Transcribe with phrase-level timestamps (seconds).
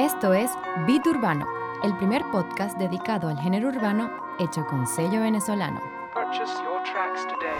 [0.00, 0.50] Esto es
[0.86, 1.46] Beat Urbano,
[1.84, 5.78] el primer podcast dedicado al género urbano hecho con sello venezolano.
[6.14, 7.52] Purchase your tracks today.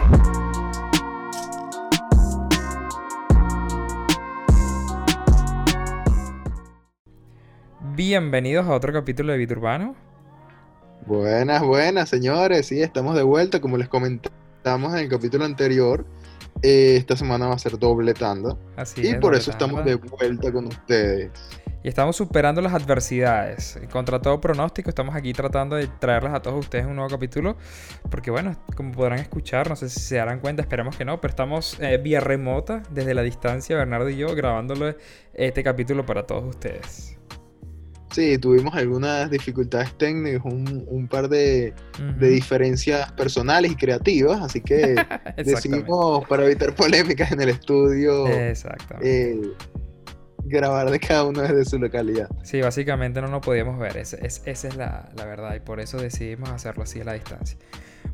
[7.95, 9.95] Bienvenidos a otro capítulo de Beat Urbano.
[11.05, 12.65] Buenas, buenas, señores.
[12.65, 13.61] Sí, estamos de vuelta.
[13.61, 16.07] Como les comentamos en el capítulo anterior,
[16.63, 18.57] eh, esta semana va a ser doble tanda.
[18.77, 21.29] Así y es, por eso estamos de vuelta con ustedes.
[21.83, 23.79] Y estamos superando las adversidades.
[23.91, 27.57] Contra todo pronóstico, estamos aquí tratando de traerlas a todos ustedes un nuevo capítulo.
[28.09, 31.31] Porque bueno, como podrán escuchar, no sé si se darán cuenta, esperemos que no, pero
[31.31, 34.95] estamos eh, vía remota, desde la distancia, Bernardo y yo, grabándole
[35.33, 37.17] este capítulo para todos ustedes.
[38.11, 42.19] Sí, tuvimos algunas dificultades técnicas, un, un par de, Ujú.
[42.19, 44.95] de diferencias personales y creativas, así que
[45.37, 49.31] decidimos, para evitar polémicas en el estudio, Exactamente.
[49.31, 49.41] eh,
[50.45, 52.29] grabar de cada uno desde su localidad.
[52.43, 56.83] Sí, básicamente no nos podíamos ver, esa es la, verdad y por eso decidimos hacerlo
[56.83, 57.57] así a la distancia.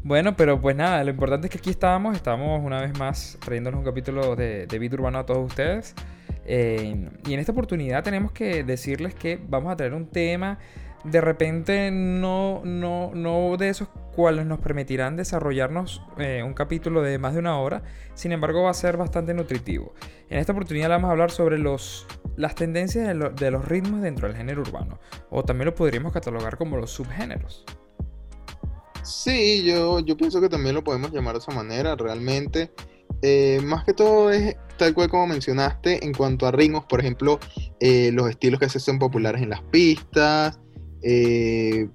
[0.04, 3.80] Bueno, pero pues nada, lo importante es que aquí estamos, estamos una vez más trayéndoles
[3.80, 5.96] un capítulo de, de Urbano a todos ustedes.
[6.46, 10.60] Eh, y en esta oportunidad tenemos que decirles que vamos a traer un tema
[11.10, 17.20] de repente no, no, no de esos cuales nos permitirán desarrollarnos eh, un capítulo de
[17.20, 17.84] más de una hora,
[18.16, 19.94] sin embargo va a ser bastante nutritivo.
[20.30, 24.28] En esta oportunidad vamos a hablar sobre los, las tendencias de, de los ritmos dentro
[24.28, 25.00] del género urbano,
[25.30, 27.66] o también lo podríamos catalogar como los subgéneros.
[29.04, 32.72] Sí, yo, yo pienso que también lo podemos llamar de esa manera, realmente.
[33.22, 37.40] Eh, más que todo es tal cual como mencionaste en cuanto a ritmos, por ejemplo,
[37.80, 40.60] eh, los estilos que se hacen populares en las pistas,
[41.02, 41.88] eh,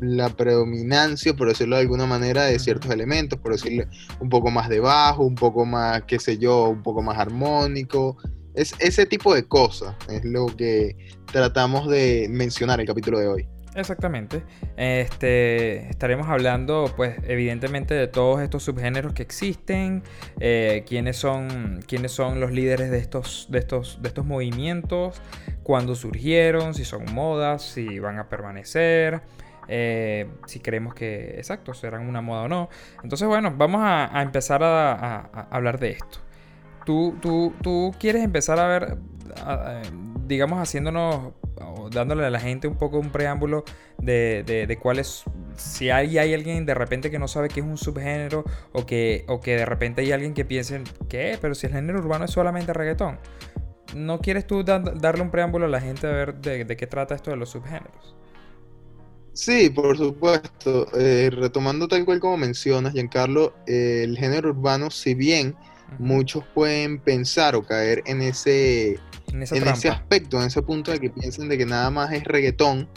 [0.00, 3.84] la predominancia, por decirlo de alguna manera, de ciertos elementos, por decirlo
[4.20, 8.16] un poco más de bajo, un poco más, qué sé yo, un poco más armónico.
[8.54, 10.96] Es ese tipo de cosas es lo que
[11.32, 13.48] tratamos de mencionar en el capítulo de hoy.
[13.74, 14.42] Exactamente.
[14.76, 20.02] Este, estaremos hablando, pues, evidentemente de todos estos subgéneros que existen,
[20.38, 25.20] eh, quiénes son, quiénes son los líderes de estos, de estos, de estos movimientos,
[25.64, 29.22] cuándo surgieron, si son modas, si van a permanecer,
[29.66, 32.68] eh, si creemos que, exacto, serán una moda o no.
[33.02, 36.24] Entonces, bueno, vamos a, empezar a hablar de esto.
[36.84, 38.98] Tú, tú, tú quieres empezar a ver,
[40.26, 43.64] digamos, haciéndonos o dándole a la gente un poco un preámbulo
[43.98, 45.24] de, de, cuál es,
[45.56, 49.24] si hay, hay alguien de repente que no sabe qué es un subgénero o que,
[49.28, 51.38] o que de repente hay alguien que piense, ¿qué?
[51.40, 53.18] Pero si el género urbano es solamente reggaetón.
[53.96, 57.14] ¿No quieres tú da- darle un preámbulo a la gente a ver de, qué trata
[57.14, 58.16] esto de los subgéneros?
[59.32, 60.86] Sí, por supuesto.
[60.98, 65.58] Eh, retomando tal cual como mencionas, Giancarlo, eh, el género urbano, si bien.
[65.98, 68.98] Muchos pueden pensar o caer en ese,
[69.32, 72.88] En ese aspecto, en ese punto de que piensen de que nada más es reggaetón,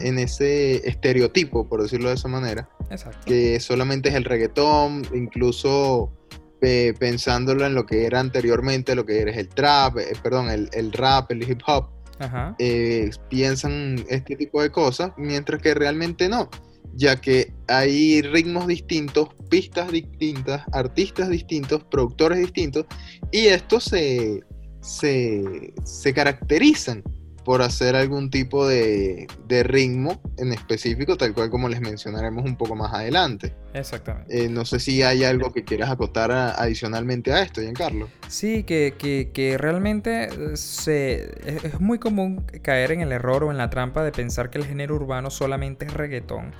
[0.00, 3.18] en ese estereotipo, por decirlo de esa manera, Exacto.
[3.26, 6.12] que solamente es el reggaetón, incluso
[6.60, 10.70] eh, pensándolo en lo que era anteriormente, lo que era el trap, eh, perdón, el,
[10.72, 12.54] el rap, el hip hop, Ajá.
[12.58, 16.48] eh, piensan este tipo de cosas, mientras que realmente no,
[16.96, 22.86] ya que hay ritmos distintos, pistas distintas, artistas distintos, productores distintos,
[23.30, 24.40] y estos se,
[24.80, 27.02] se, se caracterizan
[27.44, 32.56] por hacer algún tipo de, de ritmo en específico, tal cual como les mencionaremos un
[32.56, 33.54] poco más adelante.
[33.74, 34.44] Exactamente.
[34.44, 38.08] Eh, no sé si hay algo que quieras acotar a- adicionalmente a esto, Giancarlo.
[38.28, 43.44] Sí, que, que, que realmente eh, se, es, es muy común caer en el error
[43.44, 46.52] o en la trampa de pensar que el género urbano solamente es reggaetón.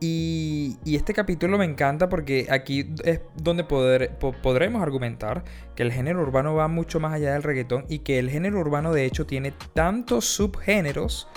[0.00, 5.44] Y, este capítulo me encanta porque aquí es donde podremos argumentar
[5.74, 8.92] que el género urbano va mucho más allá del reggaetón y que el género urbano
[8.92, 11.28] de hecho tiene tantos subgéneros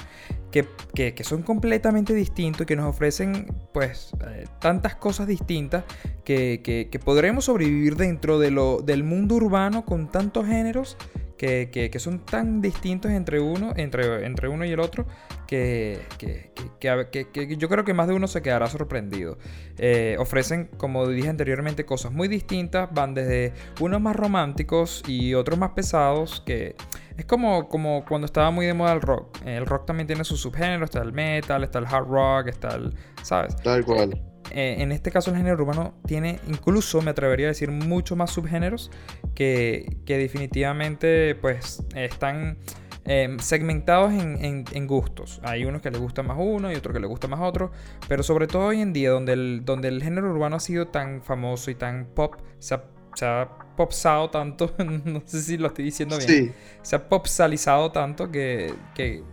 [0.51, 5.83] que, son completamente distintos y que nos ofrecen pues eh, tantas cosas distintas
[6.23, 10.97] que, podremos sobrevivir dentro del mundo urbano con tantos géneros
[11.37, 15.05] que, que- son tan distintos entre uno, entre, entre uno y el otro
[15.47, 19.37] que- que yo creo que más de uno se quedará sorprendido.
[19.77, 25.57] Eh, ofrecen, como dije anteriormente, cosas muy distintas, van desde unos más románticos y otros
[25.57, 26.75] más pesados que...
[27.17, 29.37] Es como, como cuando estaba muy de moda el rock.
[29.45, 32.93] El rock también tiene sus subgéneros, está el metal, está el hard rock, está el...
[33.23, 33.55] ¿Sabes?
[33.57, 34.21] Tal cual.
[34.51, 38.31] Eh, en este caso el género urbano tiene incluso, me atrevería a decir, mucho más
[38.31, 38.91] subgéneros
[39.35, 42.57] que, que definitivamente pues están
[43.05, 45.39] eh, segmentados en, en- en gustos.
[45.43, 47.71] Hay unos que les gusta más uno y otros que les gusta más otro,
[48.07, 51.21] pero sobre todo hoy en día donde el, donde el género urbano ha sido tan
[51.21, 52.83] famoso y tan pop, se ha
[53.15, 56.51] se ha popsado tanto, no sé si lo estoy diciendo bien, Sí,
[56.83, 59.23] se ha popsalizado tanto que, que-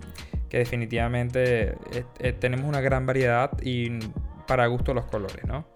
[0.49, 3.91] que definitivamente eh, eh, tenemos una gran variedad y
[4.47, 5.67] para gusto los colores, ¿no?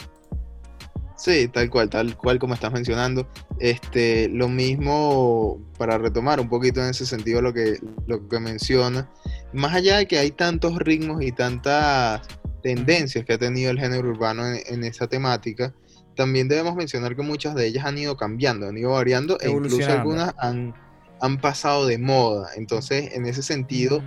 [1.19, 3.29] sí, tal cual, tal cual como estás mencionando.
[3.59, 9.11] Este, lo mismo para retomar un poquito en ese sentido lo que, lo que menciona.
[9.53, 12.23] Más allá de que hay tantos ritmos y tantas
[12.63, 15.75] tendencias que ha tenido el género urbano en, en esa temática,
[16.15, 19.91] también debemos mencionar que muchas de ellas han ido cambiando, han ido variando e incluso
[19.91, 20.75] algunas han,
[21.21, 22.51] han pasado de moda.
[22.57, 24.03] Entonces, en ese sentido,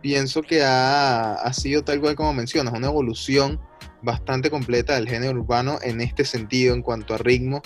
[0.00, 3.60] pienso que ha, ha sido tal cual como mencionas, una evolución
[4.02, 7.62] bastante completa del género urbano en este sentido en cuanto a ritmo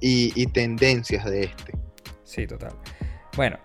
[0.00, 1.72] y, tendencias de este.
[2.24, 2.72] Sí, total.
[3.36, 3.58] Bueno,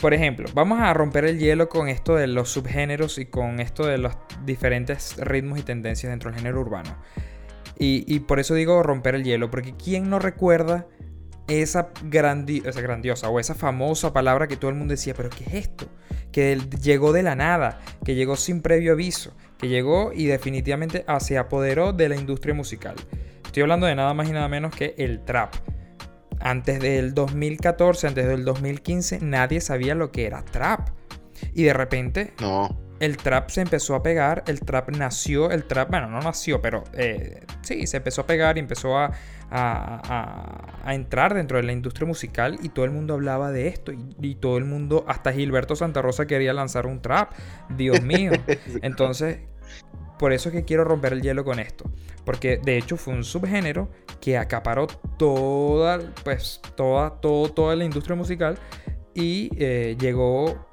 [0.00, 3.86] por ejemplo, vamos a romper el hielo con esto de los subgéneros y con esto
[3.86, 6.96] de los diferentes ritmos y tendencias dentro del género urbano.
[7.82, 10.86] Y, por eso digo romper el hielo, porque ¿quién no recuerda
[11.48, 15.44] esa, grandi- esa grandiosa o esa famosa palabra que todo el mundo decía, pero ¿qué
[15.44, 15.86] es esto?
[16.30, 21.38] Que llegó de la nada, que llegó sin previo aviso, que llegó y definitivamente se
[21.38, 22.94] apoderó de la industria musical.
[23.44, 25.54] Estoy hablando de nada más y nada menos que el trap.
[26.40, 30.88] Antes del 2014, antes del 2015, nadie sabía lo que era trap.
[31.54, 35.90] Y de repente No, el trap se empezó a pegar, el trap nació, el trap,
[35.90, 39.12] bueno, no nació, pero eh, sí, se empezó a pegar y empezó a, a-
[39.50, 43.90] a- a entrar dentro de la industria musical y todo el mundo hablaba de esto
[43.92, 47.32] y, y todo el mundo, hasta Gilberto Santa Rosa quería lanzar un trap,
[47.70, 48.32] Dios mío.
[48.82, 49.38] Entonces,
[50.18, 51.84] por eso es que quiero romper el hielo con esto,
[52.26, 53.88] porque de hecho fue un subgénero
[54.20, 54.86] que acaparó
[55.18, 58.58] toda, pues, toda, todo, toda la industria musical
[59.14, 60.66] y eh, llegó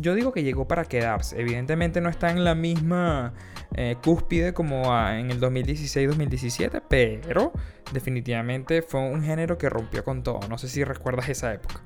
[0.00, 1.40] yo digo que llegó para quedarse.
[1.40, 3.34] Evidentemente no está en la misma
[3.74, 7.52] eh, cúspide como en el 2016-2017, pero
[7.92, 10.40] definitivamente fue un género que rompió con todo.
[10.48, 11.82] No sé si recuerdas esa época.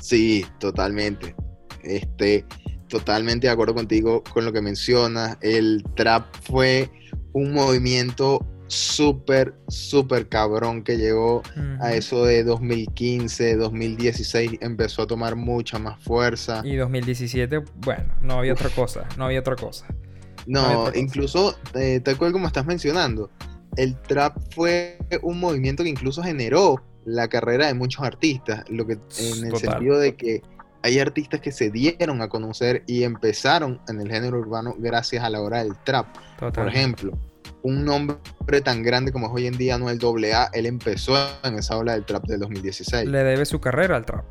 [0.00, 1.34] sí, totalmente.
[1.82, 2.44] Este,
[2.88, 5.36] totalmente de acuerdo contigo con lo que mencionas.
[5.40, 6.90] El trap fue
[7.32, 11.42] un movimiento súper, súper cabrón que llegó
[11.80, 16.62] a eso de 2015, 2016, empezó a tomar mucha más fuerza.
[16.64, 19.86] Y 2017, bueno, no había otra cosa, no había otra cosa.
[20.46, 23.30] No incluso, eh, tal cual como estás mencionando,
[23.76, 28.94] el trap fue un movimiento que incluso generó la carrera de muchos artistas, lo que
[28.94, 29.72] en el Total.
[29.72, 30.42] sentido de que
[30.82, 35.30] hay artistas que se dieron a conocer y empezaron en el género urbano gracias a
[35.30, 36.06] la hora del trap.
[36.38, 37.18] Por ejemplo,
[37.64, 41.78] un nombre tan grande como es hoy en día Noel AA, él empezó en esa
[41.78, 43.08] ola del trap del 2016.
[43.08, 44.24] Le debe su carrera al trap.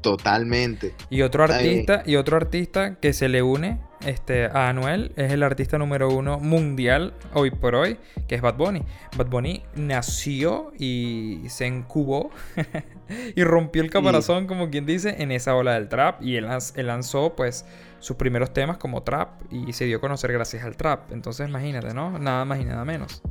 [0.00, 0.94] Totalmente.
[1.10, 5.42] Y otro artista, y otro artista que se le une este, a Anuel es el
[5.42, 8.82] artista número uno mundial hoy por hoy, que es Bad Bunny.
[9.16, 12.30] Bad Bunny nació y se incubó
[13.36, 16.22] y rompió el caparazón, como quien dice, en esa ola del trap.
[16.22, 17.66] Y él, él lanzó pues
[18.02, 21.12] sus primeros temas como trap y se dio a conocer gracias al trap.
[21.12, 22.18] Entonces imagínate, ¿no?
[22.18, 23.22] Nada más y nada menos.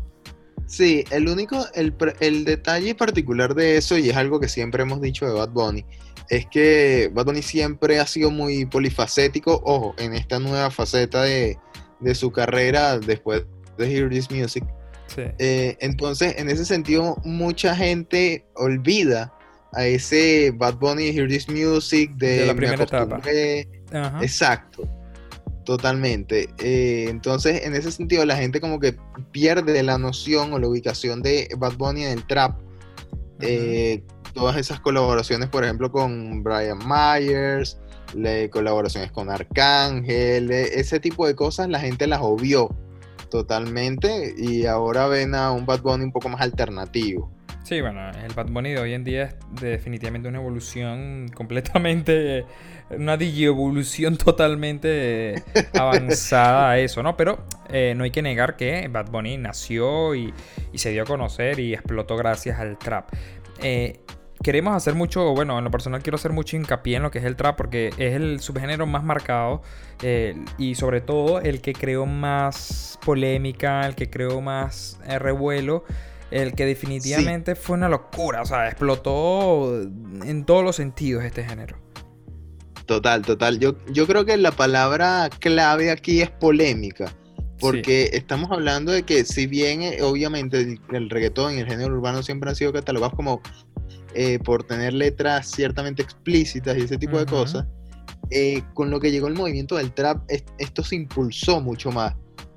[0.66, 5.02] Sí, el único, el, el detalle particular de eso, y es algo que siempre hemos
[5.02, 5.86] dicho de Bad Bunny,
[6.30, 11.58] es que Bad Bunny siempre ha sido muy polifacético, ojo, en esta nueva faceta de,
[12.00, 13.44] de su carrera después
[13.78, 14.64] de Hear This Music.
[15.08, 15.24] Sí.
[15.40, 19.34] Eh, entonces, en ese sentido, mucha gente olvida
[19.74, 23.16] a ese Bad Bunny Hear This Music, de, De la Me primera etapa.
[23.94, 24.20] Ajá.
[24.22, 24.88] Exacto,
[25.66, 26.50] totalmente.
[26.60, 28.96] Eh, entonces, en ese sentido, la gente como que
[29.32, 32.60] pierde la noción o la ubicación de Bad Bunny en el trap.
[33.40, 37.78] Eh, todas esas colaboraciones, por ejemplo, con Brian Myers,
[38.14, 42.70] le- colaboraciones con Arcángel, eh, ese tipo de cosas, la gente las obvió
[43.30, 47.32] totalmente y ahora ven a un Bad Bunny un poco más alternativo.
[47.64, 52.46] Sí, bueno, el Bad Bunny de hoy en día es definitivamente una evolución completamente,
[52.90, 55.44] una digievolución totalmente eh,
[55.80, 57.16] avanzada a eso, ¿no?
[57.16, 60.34] Pero eh, no hay que negar que Bad Bunny nació y,
[60.74, 63.10] se dio a conocer y explotó gracias al trap.
[63.62, 64.00] Eh,
[64.42, 67.26] queremos hacer mucho, bueno, en lo personal quiero hacer mucho hincapié en lo que es
[67.26, 69.62] el trap porque es el subgénero más marcado
[70.02, 75.86] eh, y sobre todo el que creó más polémica, el que creó más revuelo,
[76.32, 81.78] el que definitivamente fue una locura, o sea, explotó en todos los sentidos este género.
[82.86, 83.60] Total, total.
[83.60, 87.14] Yo, yo creo que la palabra clave aquí es polémica.
[87.60, 91.94] Porque estamos hablando de que si bien eh, obviamente el, el reggaetón y el género
[91.94, 93.40] urbano siempre han sido catalogados como
[94.16, 97.68] eh, por tener letras ciertamente explícitas y ese tipo de cosas,
[98.32, 102.16] eh, con lo que llegó el movimiento del trap, es- esto se impulsó mucho más.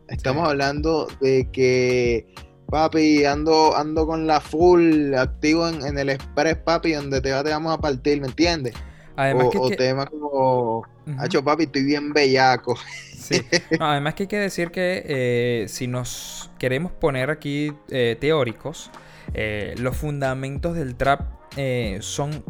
[0.08, 0.50] Estamos Sí.
[0.52, 2.26] hablando de que
[2.74, 7.44] Papi, ando, ando con la full, activo en, en el express, papi, donde te, va-
[7.44, 8.74] te vamos a partir, ¿me entiendes?
[9.14, 11.16] Además o, que, o que- temas como, Ujú.
[11.20, 12.76] hacho papi, estoy bien bellaco.
[13.16, 13.40] Sí.
[13.78, 18.90] No, además que hay que decir que eh, si nos queremos poner aquí eh, teóricos,
[19.34, 21.20] eh, los fundamentos del trap
[21.56, 22.44] eh, son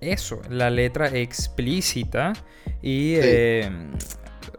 [0.00, 2.32] eso, la letra explícita
[2.80, 3.16] y...
[3.20, 3.68] Sí.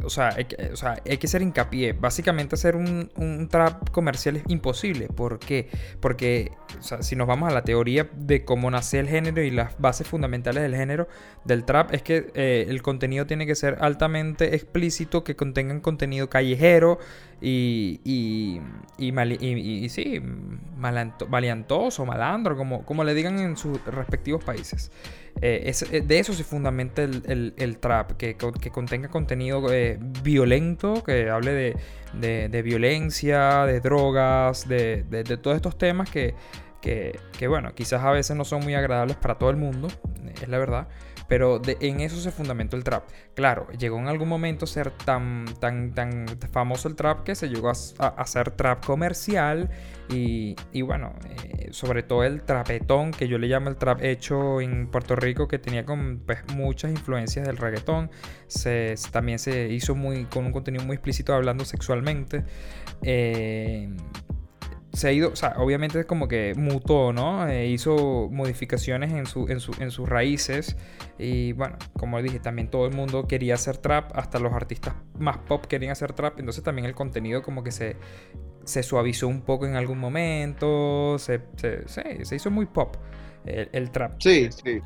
[0.04, 1.94] O sea, hay o sea, hay que hacer hincapié.
[1.94, 5.08] Básicamente hacer un, un trap comercial es imposible.
[5.08, 5.70] ¿Por qué?
[6.00, 6.52] Porque
[7.02, 10.64] si nos vamos a la teoría de cómo nace el género y las bases fundamentales
[10.64, 11.08] del género
[11.44, 16.30] del trap, es que eh, el contenido tiene que ser altamente explícito, que contengan contenido
[16.30, 17.00] callejero
[17.42, 18.62] y, y,
[18.98, 20.22] y, sí,
[20.78, 24.92] malanto- maleantoso, malandro, como, como le digan en sus respectivos países.
[25.42, 30.00] Eh, es- eh, de eso se fundamenta el, el- trap, que, que contenga contenido eh,
[30.24, 31.52] violento, que hable
[32.14, 36.36] de, de- violencia, de drogas, de, de- todos estos temas que,
[36.82, 39.90] que, que, bueno, quizás a veces no son muy agradables para todo el mundo,
[40.42, 40.88] es la verdad.
[41.28, 43.04] Pero en eso se fundamentó el trap.
[43.34, 47.50] Claro, llegó en algún momento a ser tan, tan, tan famoso el trap que se
[47.50, 49.72] llegó a, a- a hacer trap comercial.
[50.08, 54.88] Y, bueno, eh, sobre todo el trapetón, que yo le llamo el trap hecho en
[54.88, 58.12] Puerto Rico, que tenía con, pues, muchas influencias del reggaetón.
[58.48, 62.44] Se, se- también se hizo muy, con un contenido muy explícito hablando sexualmente.
[63.02, 63.90] Eh,
[64.94, 67.46] se ha ido, o sea, obviamente es como que mutó, ¿no?
[67.50, 70.78] Eh, hizo modificaciones en, su, en, su- en sus raíces.
[71.20, 75.38] Y bueno, como dije, también todo el mundo quería hacer trap, hasta los artistas más
[75.40, 76.40] pop querían hacer trap.
[76.40, 77.98] Entonces también el contenido como que se,
[78.66, 81.18] se suavizó un poco en algún momento.
[81.20, 82.98] Se, se, se- se hizo muy pop
[83.46, 84.14] el, el trap.
[84.20, 84.82] Sí, sí.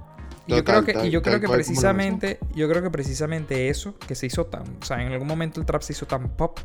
[0.47, 4.15] Y yo creo que, y yo creo que precisamente, yo creo que precisamente eso, que
[4.15, 6.59] se hizo tan, o sea, en algún momento el trap se hizo tan pop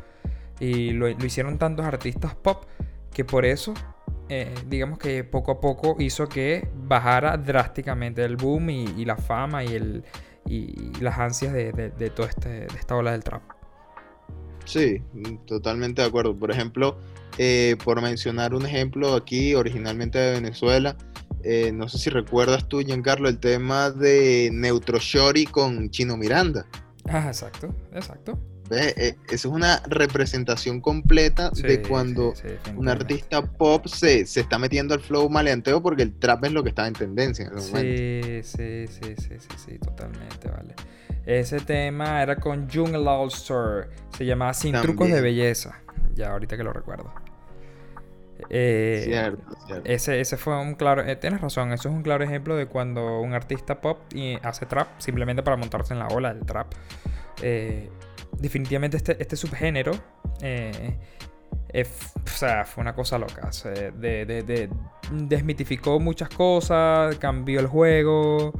[0.59, 2.65] y lo, lo hicieron tantos artistas pop
[3.13, 3.73] que por eso,
[4.29, 9.17] eh, digamos que poco a poco hizo que bajara drásticamente el boom y, y la
[9.17, 10.03] fama y el
[10.47, 13.41] y las ansias de, de, de toda este, de esta ola del trap.
[14.65, 15.01] Sí,
[15.45, 16.37] totalmente de acuerdo.
[16.37, 16.97] Por ejemplo,
[17.37, 20.97] eh, por mencionar un ejemplo aquí, originalmente de Venezuela,
[21.43, 26.65] eh, no sé si recuerdas tú, Giancarlo, el tema de Neutro Shorty con Chino Miranda.
[27.07, 28.39] Ah, exacto, exacto.
[28.67, 28.97] ¿Ves?
[28.97, 34.25] Eh, eso es una representación completa Sí, de cuando sí, sí, un artista pop se,
[34.25, 37.45] se está metiendo al flow maleanteo porque el trap es lo que está en tendencia
[37.45, 38.27] en ese momento.
[38.27, 40.73] Sí, sí, sí, sí, sí, sí, totalmente, vale.
[41.25, 43.89] Ese tema era con Star.
[44.15, 45.21] Se llamaba Sin Trucos de.
[45.21, 45.81] Belleza.
[46.13, 47.11] Ya, ahorita que lo recuerdo.
[48.49, 49.89] Eh, Cierto, cierto.
[49.89, 51.03] Ese, ese fue un claro.
[51.03, 54.65] eh, tienes razón, eso es un claro ejemplo de cuando un artista pop y hace
[54.65, 56.67] trap simplemente para montarse en la ola del trap.
[57.41, 57.89] Eh,
[58.37, 59.93] definitivamente este, este subgénero.
[60.41, 60.97] eh,
[62.25, 63.51] o sea, fue una cosa loca.
[63.51, 64.69] se- de- de- de-
[65.11, 68.53] desmitificó muchas cosas, cambió el juego,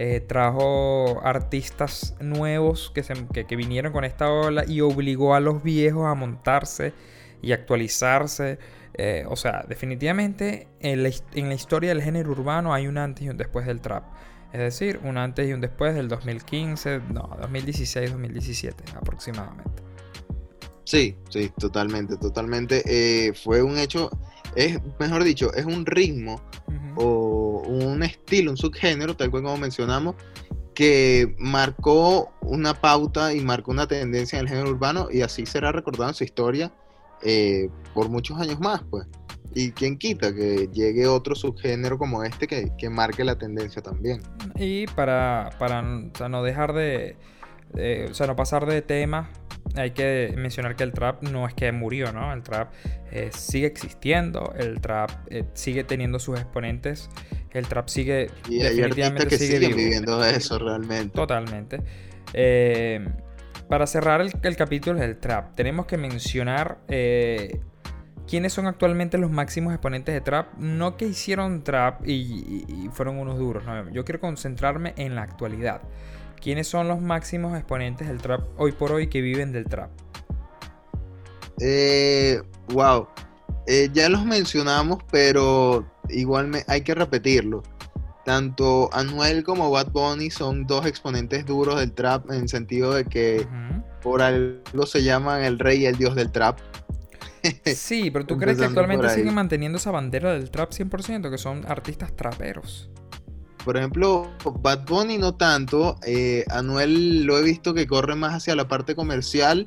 [0.00, 5.40] eh, trajo artistas nuevos que, se- que- que vinieron con esta ola y obligó a
[5.40, 6.92] los viejos a montarse
[7.42, 8.58] y actualizarse.
[8.94, 12.96] Eh, o sea, definitivamente en la, his- en la historia del género urbano hay un
[12.98, 14.04] antes y un después del trap.
[14.52, 19.82] Es decir, un antes y un después del 2015, no, 2016-2017 aproximadamente.
[20.84, 22.82] Sí, sí, totalmente, totalmente.
[22.86, 24.10] Eh, fue un hecho,
[24.56, 26.40] es, mejor dicho, es un ritmo
[26.96, 27.27] o
[27.86, 30.14] un estilo, un subgénero, tal cual como mencionamos,
[30.74, 35.72] que marcó una pauta y marcó una tendencia en el género urbano y así será
[35.72, 36.72] recordado en su historia
[37.22, 39.06] eh, por muchos años más, pues.
[39.54, 44.22] Y quién quita que llegue otro subgénero como este que, que marque la tendencia también.
[44.56, 47.16] Y para, para o no dejar de,
[47.72, 49.30] de- O sea, no pasar de tema,
[49.76, 52.32] hay que mencionar que el trap no es que murió, ¿no?
[52.32, 52.72] El trap
[53.12, 57.10] eh, sigue existiendo, el trap eh, sigue teniendo sus exponentes,
[57.52, 58.30] el trap sigue.
[58.48, 61.14] Y hay definitivamente que sigue siguen viviendo eso realmente.
[61.14, 61.80] Totalmente.
[62.34, 63.06] Eh,
[63.68, 66.78] para cerrar el, el capítulo del trap, tenemos que mencionar
[68.26, 70.54] quiénes son actualmente los máximos exponentes de trap.
[70.58, 73.64] No que hicieron trap y, y- y fueron unos duros.
[73.64, 75.82] no, yo quiero concentrarme en la actualidad.
[76.40, 79.90] ¿Quiénes son los máximos exponentes del trap hoy por hoy que viven del trap?
[81.60, 83.08] Eh, wow.
[83.66, 87.62] Eh, ya los mencionamos, pero igual me- hay que repetirlo.
[88.24, 93.04] Tanto Anuel como Bad Bunny son dos exponentes duros del trap en el sentido de
[93.04, 93.82] que Ujú.
[94.02, 96.58] por algo se llaman el rey y el dios del trap.
[97.74, 101.30] Sí, pero ¿tú crees que actualmente siguen manteniendo esa bandera del trap 100%?
[101.30, 102.90] Que son artistas traperos.
[103.64, 105.96] Por ejemplo, Bad Bunny no tanto.
[106.06, 109.66] eh, Anuel lo he visto que corre más hacia la parte comercial.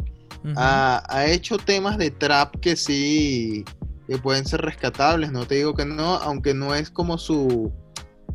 [0.56, 3.64] Ha, ha hecho temas de trap que sí,
[4.08, 7.72] que pueden ser rescatables, no te digo que no, aunque no es como su,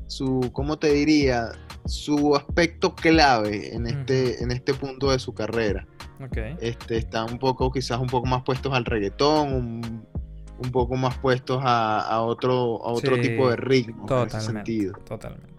[0.06, 1.50] su ¿cómo te diría?
[1.86, 5.84] Su aspecto clave en este, en este punto de su carrera.
[6.60, 10.06] Este, están un poco, quizás un poco más puestos al reggaetón, un,
[10.58, 14.40] un poco más puestos a, a otro, a otro Sí, tipo de ritmo en ese
[14.40, 14.94] sentido.
[15.04, 15.54] Totalmente.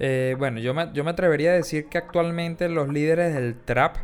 [0.00, 3.96] Eh, bueno, yo me, yo me atrevería a decir que actualmente los líderes del trap,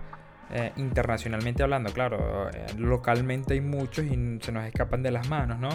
[0.50, 5.58] eh, internacionalmente hablando, claro, eh, localmente hay muchos y se nos escapan de las manos,
[5.58, 5.68] ¿no?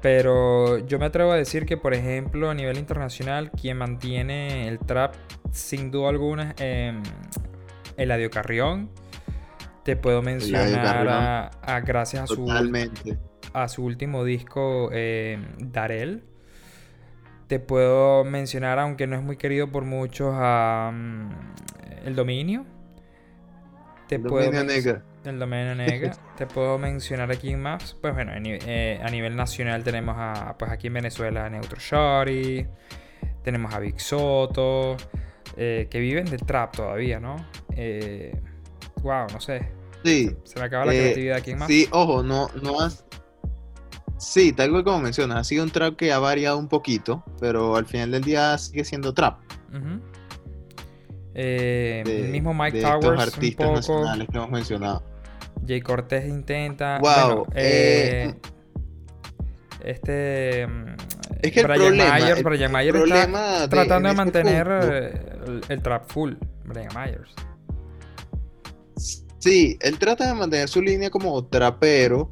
[0.00, 4.80] Pero yo me atrevo a decir que, por ejemplo, a nivel internacional, quien mantiene el
[4.80, 5.14] trap,
[5.52, 7.02] sin duda alguna, es eh,
[7.96, 8.90] Eladio Carrión.
[9.84, 13.18] Te puedo mencionar a, a- gracias a su, Totalmente.
[13.52, 16.22] a su último disco, eh, Darel.
[17.48, 21.30] Te puedo mencionar, aunque no es muy querido por muchos, a mm,
[22.06, 22.64] El Dominio.
[24.08, 25.02] Te puedo Dominio Negra.
[25.24, 26.12] El Dominio Negra.
[26.36, 27.94] Te puedo mencionar aquí en más.
[28.00, 32.66] Pues bueno, eh, a nivel nacional tenemos a, pues aquí en Venezuela, a Neutro Shorty.
[33.42, 34.96] Tenemos a Big Soto.
[35.56, 37.36] eh, que viven del trap todavía, ¿no?
[37.76, 38.32] Eh,
[39.02, 39.68] wow, no sé.
[40.04, 40.34] Sí.
[40.44, 41.68] Se me acaba la Eh, creatividad aquí en más.
[41.68, 43.04] Sí, ojo, no, no has.
[44.18, 47.76] Sí, tal cual como mencionas, ha sido un trap que ha variado un poquito, pero
[47.76, 49.38] al final del día sigue siendo trap.
[49.70, 50.00] Ujú.
[51.34, 53.76] Eh, De, el mismo Mike de Towers, estos un artistas poco.
[53.76, 55.02] nacionales que hemos mencionado.
[55.66, 56.98] Jay Cortés intenta.
[56.98, 58.34] Wow, bueno, eh, eh,
[59.84, 60.62] este.
[61.42, 64.66] Es que el Brian problema- el Brian Myers problema está de- tratando de, este mantener
[64.66, 66.34] punto- el, el trap full.
[66.64, 67.34] Brian Myers.
[69.38, 72.30] Sí, él trata de mantener su línea como trapero,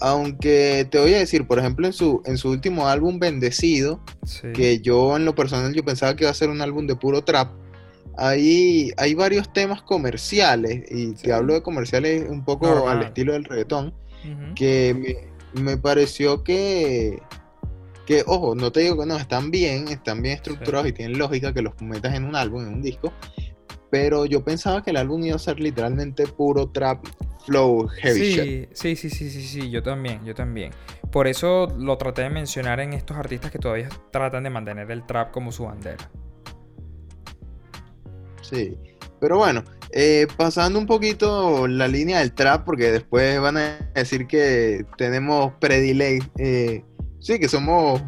[0.00, 4.48] aunque te voy a decir, por ejemplo, en su, en su último álbum Bendecido, Sí.
[4.54, 7.22] que yo en lo personal yo pensaba que iba a ser un álbum de puro
[7.24, 7.50] trap.
[8.16, 11.14] Ahí hay varios temas comerciales, y Sí.
[11.24, 12.98] te hablo de comerciales un poco Normal.
[12.98, 13.94] al estilo del reggaetón,
[14.54, 17.20] que me, me pareció que,
[18.06, 21.52] que, ojo, no te digo que no, están bien, están bien estructurados y tienen lógica
[21.54, 23.12] que los metas en un álbum, en un disco,
[23.90, 27.04] pero yo pensaba que el álbum iba a ser literalmente puro trap,
[27.46, 28.68] flow, heavy shit.
[28.72, 30.72] Sí, sí, sí, sí, sí, sí, yo también, yo también.
[31.10, 35.06] Por eso lo traté de mencionar en estos artistas que todavía tratan de mantener el
[35.06, 36.10] trap como su bandera.
[38.42, 38.76] Sí,
[39.20, 44.26] pero bueno, eh, pasando un poquito la línea del trap, porque después van a decir
[44.26, 46.84] que tenemos predelay, eh,
[47.20, 48.02] sí, que somos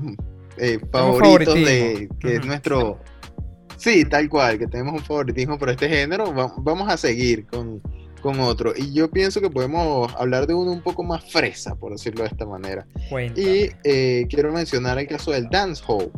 [0.59, 2.99] eh, favoritos de que es nuestro,
[3.81, 7.81] sí, tal cual, que tenemos un favoritismo por este género, va- vamos a seguir con,
[8.23, 11.93] con otro, y yo pienso que podemos hablar de uno un poco más fresa, por
[11.93, 13.47] decirlo de esta manera, Cuéntame.
[13.47, 16.11] y eh, quiero mencionar el caso del dancehall.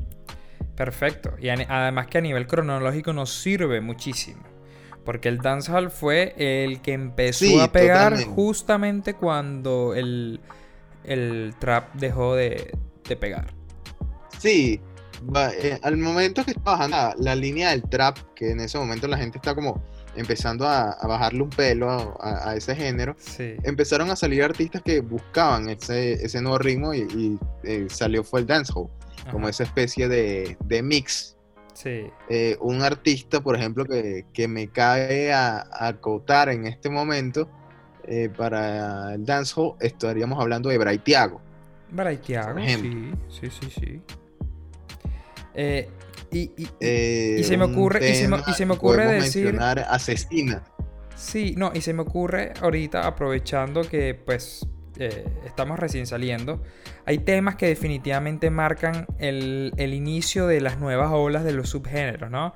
[0.77, 1.35] Perfecto.
[1.41, 4.43] Y además que a nivel cronológico nos sirve muchísimo.
[5.05, 8.35] Porque el dancehall fue el que empezó Sí, a pegar totalmente.
[8.35, 10.41] justamente cuando el,
[11.05, 12.73] el trap dejó de,
[13.09, 13.53] de pegar.
[14.39, 14.81] Sí,
[15.23, 18.79] va- eh, al momento que está bajando la, la línea del trap, que en ese
[18.79, 19.83] momento la gente está como
[20.17, 23.55] empezando a, a bajarle un pelo a, a- a ese género, Sí.
[23.63, 28.41] empezaron a salir artistas que buscaban ese, ese nuevo ritmo y, y, eh, salió fue
[28.41, 28.89] el dancehall,
[29.31, 29.51] como Ajá.
[29.51, 31.37] esa especie de, de mix.
[31.75, 32.05] Sí.
[32.29, 37.49] Eh, un artista, por ejemplo, que, que me cae a, acotar en este momento
[38.05, 40.77] eh, para el dancehall, estaríamos hablando de.
[40.77, 41.41] Braithiago,
[41.97, 43.13] Por sí.
[43.29, 44.03] Sí, sí, sí.
[45.55, 45.89] Eh,
[46.31, 48.75] y, y- y- Eh, Y se me un ocurre- y se me- y se me
[48.75, 50.63] ocurre decir- mencionar Asesina.
[51.17, 54.67] Sí, no, y se me ocurre ahorita, aprovechando que pues
[54.99, 56.63] eh, estamos recién saliendo,
[57.07, 62.31] hay temas que definitivamente marcan el, el inicio de las nuevas olas de los subgéneros,
[62.31, 62.55] ¿no?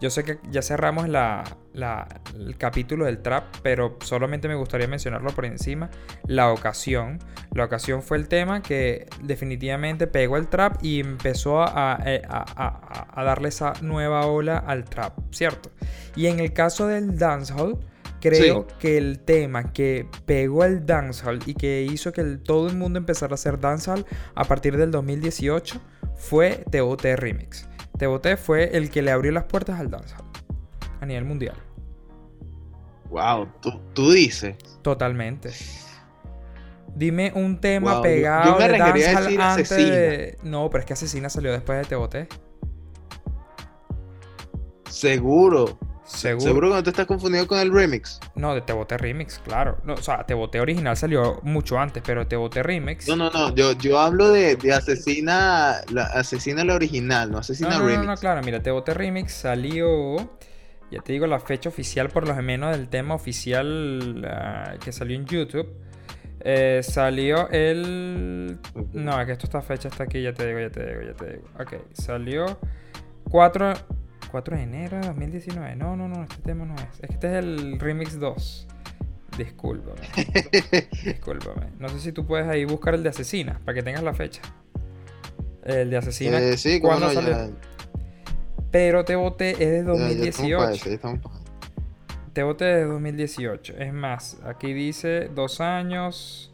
[0.00, 4.86] Yo sé que ya cerramos la, la- el capítulo del trap, pero solamente me gustaría
[4.88, 5.88] mencionarlo por encima.
[6.26, 7.18] La ocasión.
[7.52, 13.10] La ocasión fue el tema que definitivamente pegó el trap y empezó a, a- a-
[13.14, 15.70] a- darle esa nueva ola al trap, ¿cierto?
[16.14, 17.78] Y en el caso del dancehall,
[18.20, 18.74] creo Sí.
[18.78, 22.98] que el tema que pegó el dancehall y que hizo que el- todo el mundo
[22.98, 24.04] empezara a hacer dancehall
[24.34, 25.80] a partir del 2018
[26.16, 27.66] fue TOT Remix.
[27.98, 30.24] TOT fue el que le abrió las puertas al dancehall
[31.00, 31.56] a nivel mundial.
[33.10, 34.56] Wow, tú, tú dices.
[34.82, 35.50] Totalmente.
[36.94, 39.96] Dime un tema Wow, yo- pegado yo me de arriesgaría a dancehall decir antes Asesina.
[39.96, 40.38] de...
[40.42, 42.16] No, pero es que Asesina salió después de TOT.
[44.90, 45.78] Seguro.
[46.06, 46.46] Seguro.
[46.46, 48.20] Seguro que no te estás confundiendo con el remix.
[48.36, 49.78] No, de TOT Remix, claro.
[49.84, 53.08] No, o sea, TOT original salió mucho antes, pero TOT Remix...
[53.08, 53.54] No, no, no.
[53.54, 57.88] Yo, yo hablo de, de Asesina, la Asesina la original, no Asesina No, no, no,
[57.88, 58.06] remix.
[58.06, 60.16] no, claro, mira, TOT Remix salió.
[60.92, 65.16] Ya te digo la fecha oficial, por lo menos del tema oficial ah, que salió
[65.16, 65.66] en YouTube.
[66.40, 68.58] Eh, salió el.
[68.92, 71.14] No, es que esto está fecha hasta aquí, ya te digo, ya te digo, ya
[71.14, 71.48] te digo.
[71.58, 72.60] Ok, salió
[73.30, 73.72] 4,
[74.30, 75.76] 4 de enero de 2019.
[75.76, 76.82] No, no, no, este tema no es.
[77.02, 78.66] Es que este es el Remix 2.
[79.38, 80.00] Discúlpame.
[81.04, 81.66] Discúlpame.
[81.78, 84.40] No sé si tú puedes ahí buscar el de Asesina, para que tengas la fecha.
[85.64, 86.38] El de Asesina.
[86.40, 87.30] Eh, sí, cómo ¿cuándo no, salió?
[87.36, 87.50] ya,
[88.70, 90.70] Pero te voté es de ya- ya estamos para 2018.
[90.72, 91.34] eso, ya estamos para-
[92.32, 93.74] Te voté de 2018.
[93.78, 96.52] Es más, aquí dice dos años.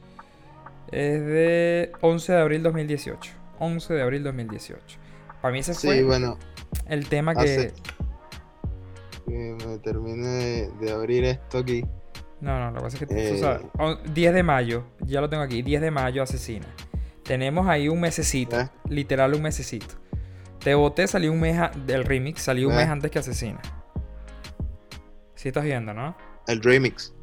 [0.90, 3.32] Es de 11 de abril 2018.
[3.58, 4.98] 11 de abril 2018.
[5.40, 6.36] Para mí ese fue Sí, bueno,
[6.86, 7.40] el tema que...
[7.40, 7.74] hace-
[9.26, 11.84] que me termine de, de abrir esto aquí.
[12.40, 13.28] No, no, lo que pasa es que...
[13.28, 13.34] Eh.
[13.34, 15.62] o sea, on- 10 de mayo, ya lo tengo aquí.
[15.62, 16.66] 10 de mayo, asesina.
[17.22, 18.60] Tenemos ahí un mesecito.
[18.60, 18.68] ¿Eh?
[18.88, 19.94] Literal un mesecito.
[20.58, 21.56] Te voté, salió un mes...
[21.86, 22.78] del remix, salió un ¿Eh?
[22.78, 23.60] mes antes que asesina.
[25.34, 26.16] Sí estás viendo, ¿no?
[26.46, 27.14] El remix.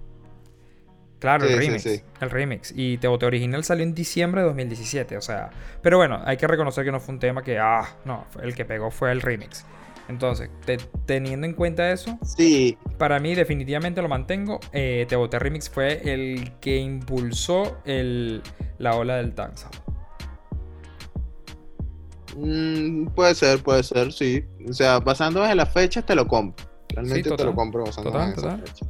[1.20, 1.84] Claro, Sí, el remix.
[1.84, 2.02] sí.
[2.22, 2.74] El remix.
[2.76, 5.18] Y Te original salió en diciembre de 2017.
[5.18, 5.50] O sea.
[5.82, 7.60] Pero bueno, hay que reconocer que no fue un tema que.
[7.60, 8.26] Ah, no.
[8.42, 9.66] El que pegó fue el remix.
[10.08, 14.60] Entonces, te- teniendo en cuenta eso, Sí, para mí definitivamente lo mantengo.
[14.72, 18.42] Eh, Te Boté Remix fue el que impulsó el,
[18.80, 19.72] la ola del dancehall.
[22.36, 24.44] mm, puede ser, puede ser, sí.
[24.68, 26.66] O sea, basándome en las fechas te lo compro.
[26.90, 28.60] Realmente te lo compro basándome Total, en total.
[28.68, 28.90] fechas.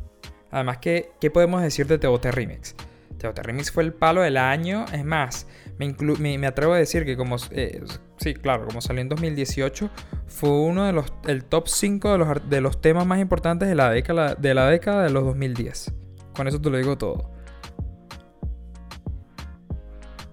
[0.52, 2.76] Además, ¿qué, qué podemos decir de Te Boté Remix?
[3.18, 4.86] Te Boté Remix fue el palo del año.
[4.94, 7.38] Es más, me, inclu- me, atrevo a decir que como...
[7.52, 7.82] eh,
[8.18, 9.90] sí, claro, como salió en 2018,
[10.28, 11.14] fue uno de los...
[11.28, 14.68] El top 5 de los, de los temas más importantes de la, década, de la
[14.70, 15.94] década de los 2010.
[16.34, 17.30] Con eso te lo digo todo.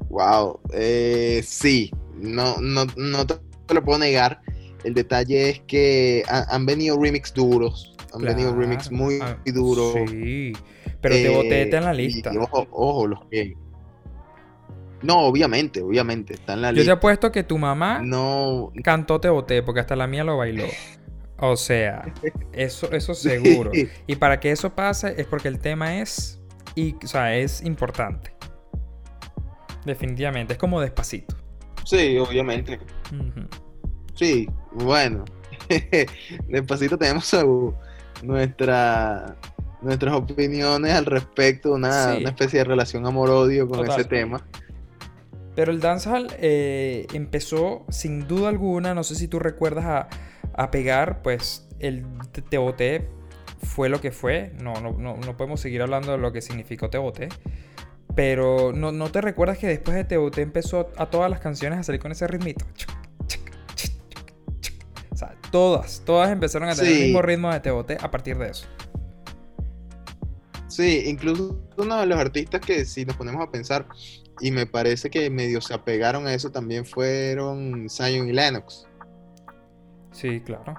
[0.08, 4.40] Wow, eh, sí, no, no, no te lo puedo negar.
[4.84, 8.60] El detalle es que ha- han venido remix duros, han venido Claro.
[8.60, 9.94] remix muy Ah, duros.
[10.10, 10.52] Sí.
[11.00, 12.32] Pero Te Boté está en la eh, y lista.
[12.38, 13.54] ojo, ojo, los que.
[15.02, 16.92] No, obviamente, obviamente, está en la Yo te lista.
[16.94, 20.64] apuesto que tu mamá No, cantó Te Boté porque hasta la mía lo bailó.
[21.38, 22.12] O sea,
[22.52, 23.70] eso, eso seguro.
[24.06, 26.40] Y para que eso pase es porque el tema es,
[26.74, 28.32] y, o sea, es importante.
[29.84, 31.36] Definitivamente, es como despacito.
[31.84, 32.80] sí, obviamente.
[34.14, 35.24] Sí, bueno.
[36.48, 37.74] Despacito tenemos su-
[38.22, 39.36] nuestra,
[39.82, 42.20] nuestras opiniones al respecto, una, Sí.
[42.20, 44.00] una especie de relación amor-odio con Total.
[44.00, 44.46] ese tema.
[45.54, 50.08] Pero el dancehall eh, empezó sin duda alguna, no sé si tú recuerdas a,
[50.54, 52.04] a pegar, pues el
[52.58, 53.08] Boté
[53.62, 54.52] fue lo que fue.
[54.60, 57.28] No, no, no, no podemos seguir hablando de lo que significó Te Boté.
[58.14, 61.78] Pero no, no te recuerdas que después de Te Boté empezó a todas las canciones
[61.78, 62.64] a salir con ese ritmito.
[65.56, 68.66] Todas, todas empezaron a tener el mismo ritmo de Te Boté a partir de eso.
[70.68, 73.86] Sí, incluso uno de los artistas que si nos ponemos a pensar,
[74.42, 78.86] y me parece que medio se apegaron a eso también fueron Zion y Lennox.
[80.12, 80.78] Sí, claro.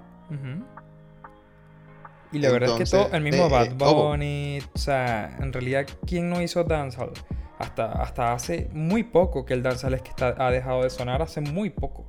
[2.31, 3.75] Y la verdad es que todo, el mismo eh, Bad eh.
[3.79, 7.13] Bunny, o sea, en realidad, ¿quién no hizo dancehall?
[7.57, 11.23] Hasta, hasta hace muy poco que el dancehall es que está, ha dejado de sonar,
[11.23, 12.05] hace muy poco.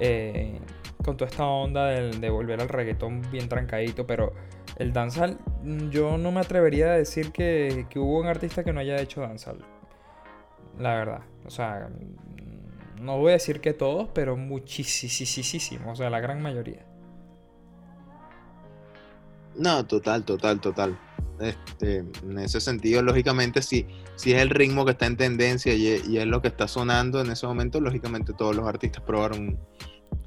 [0.00, 0.58] Eh,
[1.04, 4.32] con toda esta onda de, volver al reggaetón bien trancadito, pero
[4.76, 8.72] el dancehall, mm, yo no me atrevería a decir que, que hubo un artista que
[8.72, 9.64] no haya hecho dancehall.
[10.78, 16.10] La verdad, o sea, mm, no voy a decir que todos, pero muchísimo, o sea,
[16.10, 16.84] la gran mayoría.
[19.56, 20.98] No, total, total, total.
[21.40, 26.16] Este, en ese sentido, lógicamente, si, si es el ritmo que está en tendencia y
[26.16, 29.58] es lo que está sonando en ese momento, lógicamente todos los artistas probaron,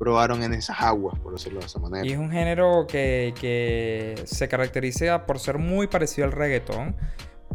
[0.02, 2.04] probaron en esas aguas, por decirlo de esa manera.
[2.04, 6.96] Y es un género que, que se caracteriza por ser muy parecido al reggaetón,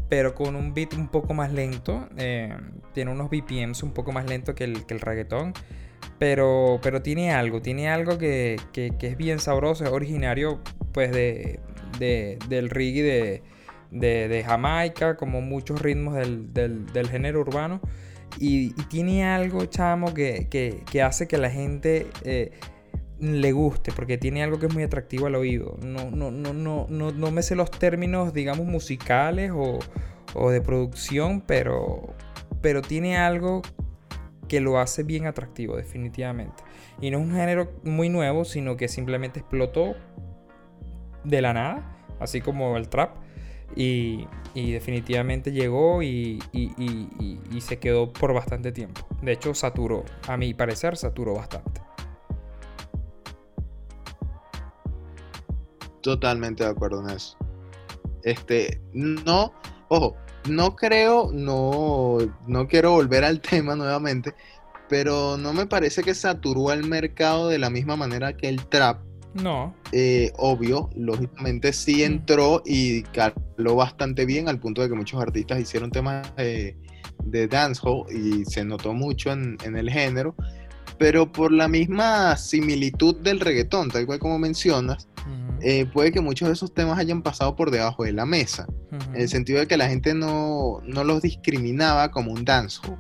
[0.09, 2.09] pero con un beat un poco más lento.
[2.17, 2.57] eh,
[2.95, 5.55] tiene unos BPMs un poco más lento que el, que el reggaetón.
[6.21, 10.61] Pero, pero tiene algo, tiene algo que, que- que es bien sabroso, es originario
[10.93, 11.59] pues de,
[11.99, 13.43] de- del reggae de,
[13.91, 17.81] de- de Jamaica, como muchos ritmos del, del- del género urbano.
[18.39, 22.53] Y, tiene algo, chamo, que, que- que hace que la gente eh,
[23.19, 25.77] le guste, porque tiene algo que es muy atractivo al oído.
[25.83, 29.79] No, no, no, no, no, no me sé los términos, digamos, musicales o,
[30.35, 32.15] o de producción, pero,
[32.61, 33.63] pero tiene algo
[34.49, 36.63] que lo hace bien atractivo, definitivamente.
[37.01, 39.97] Y no es un género muy nuevo, sino que simplemente explotó
[41.25, 43.17] de la nada, así como el trap.
[43.75, 49.07] Y, definitivamente llegó y- y se quedó por bastante tiempo.
[49.23, 50.05] De hecho, saturó.
[50.29, 51.83] A mi parecer, saturó bastante.
[56.07, 57.37] Totalmente de acuerdo en eso.
[58.23, 59.53] Este, no,
[59.89, 60.17] ojo,
[60.49, 64.33] no creo, no, no quiero volver al tema nuevamente,
[64.89, 69.01] pero no me parece que saturó el mercado de la misma manera que el trap.
[69.43, 69.75] No.
[69.93, 72.05] Eh, obvio, lógicamente sí Mm.
[72.13, 76.77] entró y caló bastante bien al punto de que muchos artistas hicieron temas de,
[77.25, 80.35] de dancehall y se notó mucho en, en el género,
[80.99, 85.09] pero por la misma similitud del reggaetón, tal cual como mencionas,
[85.61, 88.67] eh, puede que muchos de esos temas hayan pasado por debajo de la mesa,
[89.15, 92.99] en el sentido de que la gente no, no los discriminaba como un dancehall,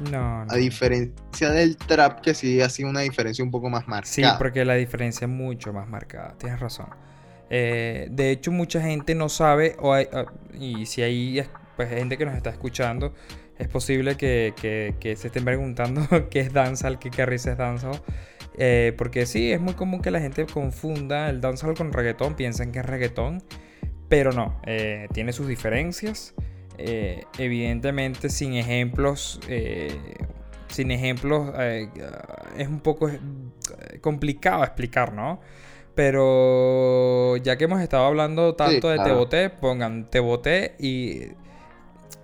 [0.00, 0.52] No, no.
[0.52, 4.38] a diferencia del trap que sí hacía una diferencia un poco más Sí, marcada.
[4.38, 6.86] porque la diferencia es mucho más marcada, tienes razón.
[7.50, 10.26] Eh, de hecho, mucha gente no sabe, o hay- ah,
[10.58, 13.14] y si hay es- pues, gente que nos está escuchando,
[13.58, 18.00] es posible que, que- que se estén preguntando qué es dancehall, qué carriz es dancehall.
[18.60, 22.72] Eh, porque sí, es muy común que la gente confunda el dancehall con reggaetón, piensen
[22.72, 23.42] que es reggaetón,
[24.08, 26.34] pero no, eh, tiene sus diferencias.
[26.78, 29.90] Eh, evidentemente, sin ejemplos, eh,
[30.68, 31.88] sin ejemplos, eh,
[32.56, 33.10] es un poco
[34.00, 35.40] complicado explicar, ¿no?
[35.94, 39.18] Pero ya que hemos estado hablando tanto de Te claro.
[39.18, 41.32] Boté, pongan Te Boté y,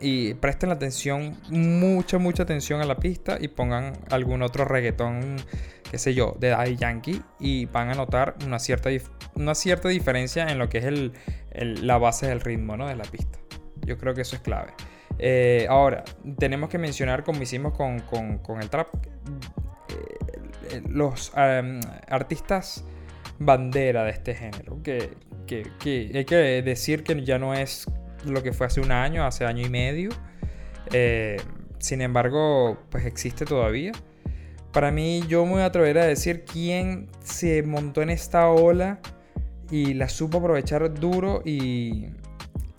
[0.01, 5.37] y presten la atención, mucha, mucha atención a la pista y pongan algún otro reggaetón,
[5.91, 8.91] qué sé yo, de Daddy Yankee y van a notar una cierta,
[9.35, 11.13] una cierta diferencia en lo que es el,
[11.51, 12.87] el- la base del ritmo, ¿no?
[12.87, 13.41] De la pista.
[13.85, 14.73] Yo creo que eso es clave.
[15.19, 16.03] Eh, ahora,
[16.39, 18.89] tenemos que mencionar, como hicimos con, con- con el trap,
[20.71, 22.85] eh, los em, artistas
[23.39, 24.83] bandera de este género.
[24.83, 25.11] Que,
[25.47, 27.87] que- que hay que decir que ya no es
[28.25, 30.11] lo que fue hace un año, hace año y medio.
[30.93, 31.37] Eh,
[31.79, 33.93] sin embargo, pues existe todavía.
[34.73, 38.99] Para mí, yo me voy a atrever a decir quién se montó en esta ola
[39.71, 42.07] y la supo aprovechar duro y,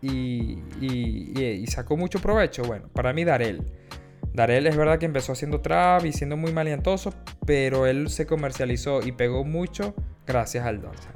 [0.06, 2.64] y, y- y- y sacó mucho provecho.
[2.64, 3.62] Bueno, para mí, Darel.
[4.34, 7.14] Darel es verdad que empezó haciendo trap y siendo muy maleantoso,
[7.46, 9.96] pero él se comercializó y pegó mucho
[10.28, 11.16] gracias al dancehall.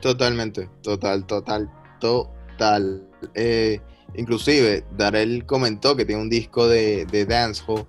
[0.00, 3.06] Totalmente, total, total, total.
[3.34, 3.80] Eh,
[4.14, 7.86] inclusive, Darel comentó que tiene un disco de, de dancehall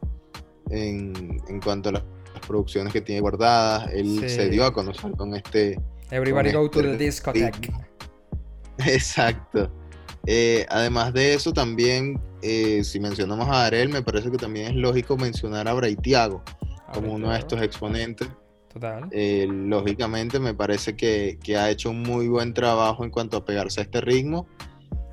[0.70, 2.04] en, en cuanto a las
[2.46, 3.90] producciones que tiene guardadas.
[3.94, 4.30] Él Sí.
[4.30, 5.80] se dio a conocer con este...
[6.10, 7.72] Everybody Con go to the este discotheque.
[8.88, 9.72] Exacto.
[10.28, 14.76] Eh, además de eso, también, eh, si mencionamos a Darel, me parece que también es
[14.76, 16.44] lógico mencionar a Braithiago
[16.94, 18.28] como uno de estos exponentes.
[18.72, 19.08] Total.
[19.12, 23.46] Eh, lógicamente me parece que, que ha hecho un muy buen trabajo en cuanto a
[23.46, 24.48] pegarse a este ritmo.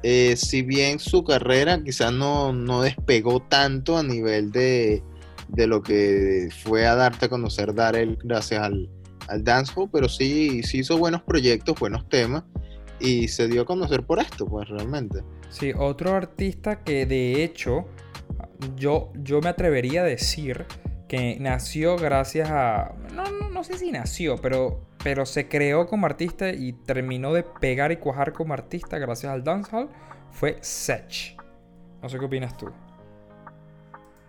[0.02, 5.02] Si bien su carrera quizás no, no despegó tanto a nivel de,
[5.48, 8.88] de lo que fue a darte a conocer Darel gracias al,
[9.26, 12.44] al dancehall, pero sí, sí hizo buenos proyectos, buenos temas
[13.00, 15.22] y se dio a conocer por esto, pues realmente.
[15.50, 17.86] Sí, otro artista que de hecho
[18.76, 20.66] yo, yo me atrevería a decir
[21.08, 22.94] que nació gracias a...
[23.14, 27.42] No, no, no sé si nació, pero, pero se creó como artista y terminó de
[27.42, 29.88] pegar y cuajar como artista gracias al dancehall,
[30.30, 31.36] fue Sech.
[32.02, 32.66] No sé qué opinas tú.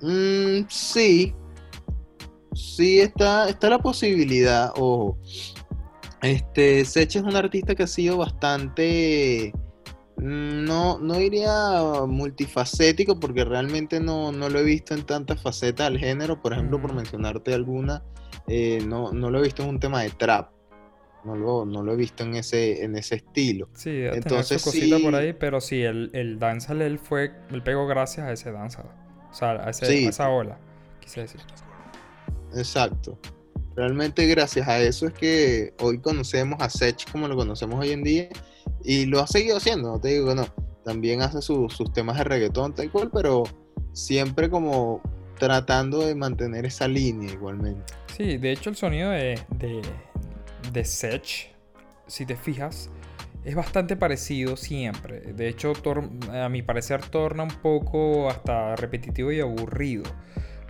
[0.01, 1.35] Mm, sí.
[2.53, 4.71] Sí, está, está la posibilidad.
[4.75, 5.17] Ojo.
[6.21, 9.53] Este, Sech es un artista que ha sido bastante.
[10.17, 11.51] mm, No, no diría
[12.07, 16.41] multifacético porque realmente no, no lo he visto en tantas facetas del género.
[16.41, 18.03] Por ejemplo, por mencionarte alguna,
[18.47, 20.51] eh, no, no lo he visto en un tema de trap.
[21.25, 23.67] No lo, no lo he visto en ese, en ese estilo.
[23.73, 25.19] Sí, debe tener Entonces, su cosita por sí.
[25.19, 28.87] ahí, pero sí, el, el dancehall él fue, él pegó gracias a ese dancehall.
[29.29, 30.05] O sea, a, ese- Sí.
[30.05, 30.57] a esa ola,
[31.01, 31.41] quise decir.
[32.55, 33.19] Exacto.
[33.79, 38.03] Realmente gracias a eso es que hoy conocemos a Sech como lo conocemos hoy en
[38.03, 38.27] día
[38.83, 40.45] y lo ha seguido haciendo, no te digo que no.
[40.83, 43.43] También hace su- sus temas de reggaetón tal cual, pero
[43.93, 45.01] siempre como
[45.37, 47.93] tratando de mantener esa línea igualmente.
[48.17, 49.81] Sí, de hecho el sonido de, de,
[50.73, 51.55] de Sech,
[52.05, 52.89] si te fijas,
[53.45, 55.21] es bastante parecido siempre.
[55.21, 55.71] De hecho,
[56.33, 60.03] a mi parecer torna un poco hasta repetitivo y aburrido.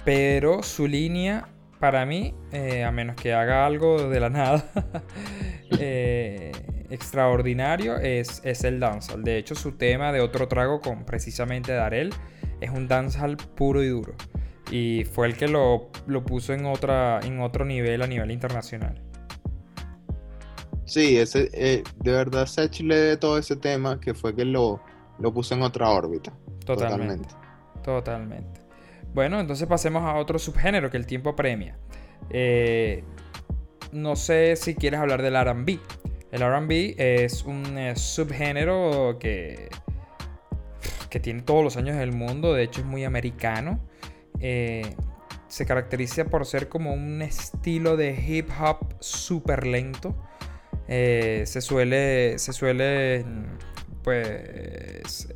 [0.06, 4.66] Pero su línea, para mí, eh, a menos que haga algo de la nada,
[5.80, 6.52] eh,
[6.90, 9.24] extraordinario, es, es el dancehall.
[9.24, 12.14] De hecho, su tema de otro trago con precisamente Darel
[12.60, 14.14] es un dancehall puro y duro.
[14.72, 19.02] Y fue el que lo, lo puso en, otra, en otro nivel a nivel internacional.
[20.86, 24.82] Sí, ese, eh, de verdad Sech le debe todo ese tema que fue que lo,
[25.20, 26.34] lo puso en otra órbita.
[26.66, 27.30] Totalmente.
[27.84, 28.59] Totalmente.
[29.14, 31.78] Bueno, entonces pasemos a otro subgénero que el tiempo premia.
[32.30, 33.04] Eh,
[33.92, 35.80] no sé si quieres hablar del RB.
[36.32, 39.70] El RB es un eh, subgénero que,
[41.10, 43.80] que tiene todos los años del mundo, de hecho es muy americano.
[44.40, 44.96] Eh,
[45.48, 50.16] se caracteriza por ser como un estilo de hip hop súper lento.
[50.88, 53.26] Se suele, se suele,
[54.04, 55.28] pues,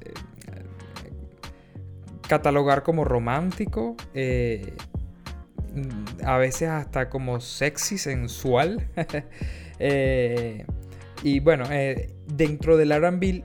[2.28, 4.74] catalogar como romántico, eh,
[6.24, 8.88] a veces hasta como sexy, sensual.
[9.80, 10.66] Eh,
[11.24, 13.44] y bueno, eh, dentro del RB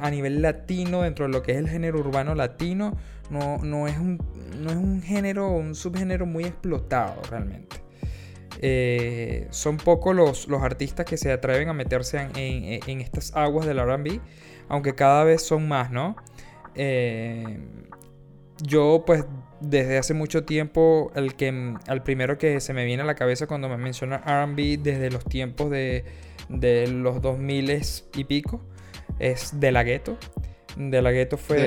[0.00, 2.96] a nivel latino, dentro de lo que es el género urbano latino,
[3.28, 4.18] no, no, es, un,
[4.56, 7.76] no es un género, un subgénero muy explotado realmente.
[9.50, 13.66] son pocos los, los, artistas que se atreven a meterse en, en, en estas aguas
[13.66, 14.20] del RB,
[14.68, 16.16] aunque cada vez son más, ¿no?
[18.62, 19.24] Yo pues
[19.60, 23.46] desde hace mucho tiempo el que al primero que se me viene a la cabeza
[23.46, 26.04] cuando me menciona R&B desde los tiempos de,
[26.48, 27.82] de los 2000
[28.14, 28.60] y pico
[29.18, 30.16] es De La Ghetto.
[30.76, 31.66] De La Ghetto fue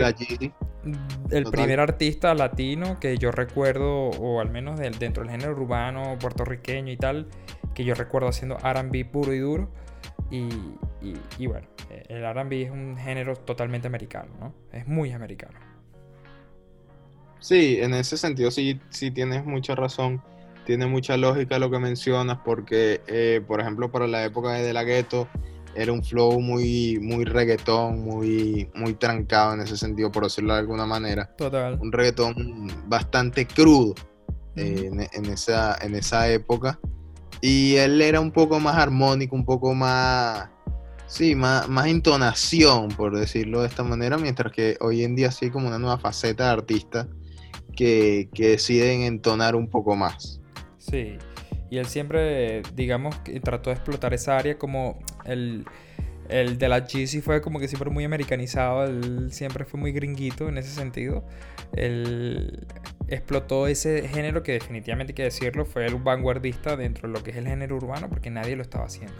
[1.29, 6.17] el primer artista latino que yo recuerdo o al menos del, dentro del género urbano
[6.19, 7.27] puertorriqueño y tal
[7.73, 9.69] que yo recuerdo haciendo R&B puro y duro
[10.31, 10.47] y,
[11.01, 11.67] y, y bueno
[12.07, 14.53] el R&B es un género totalmente americano, ¿no?
[14.71, 15.59] Es muy americano.
[17.39, 20.21] Sí, en ese sentido sí, sí tienes mucha razón,
[20.65, 24.83] tiene mucha lógica lo que mencionas, porque, eh, por ejemplo, para la época de, la
[24.83, 25.27] gueto
[25.73, 30.59] era un flow muy, muy reggaetón, muy, muy trancado en ese sentido, por decirlo de
[30.59, 31.33] alguna manera.
[31.35, 31.79] Total.
[31.81, 33.95] Un reggaetón bastante crudo
[34.55, 36.79] eh, en, esa, en esa época.
[37.41, 40.49] Y él era un poco más armónico, un poco más,
[41.07, 45.49] sí, más, más entonación, por decirlo de esta manera, mientras que hoy en día sí
[45.49, 47.07] como una nueva faceta de artista
[47.75, 50.39] que, deciden entonar un poco más.
[50.77, 51.17] Sí,
[51.69, 55.65] y él siempre, digamos, trató de explotar esa área como el,
[56.29, 60.47] el de la Jeezy fue como que siempre muy americanizado, él siempre fue muy gringuito
[60.47, 61.25] en ese sentido.
[61.75, 62.67] Él
[63.07, 67.31] explotó ese género que definitivamente hay que decirlo, fue el vanguardista dentro de lo que
[67.31, 69.15] es el género urbano porque nadie lo estaba haciendo.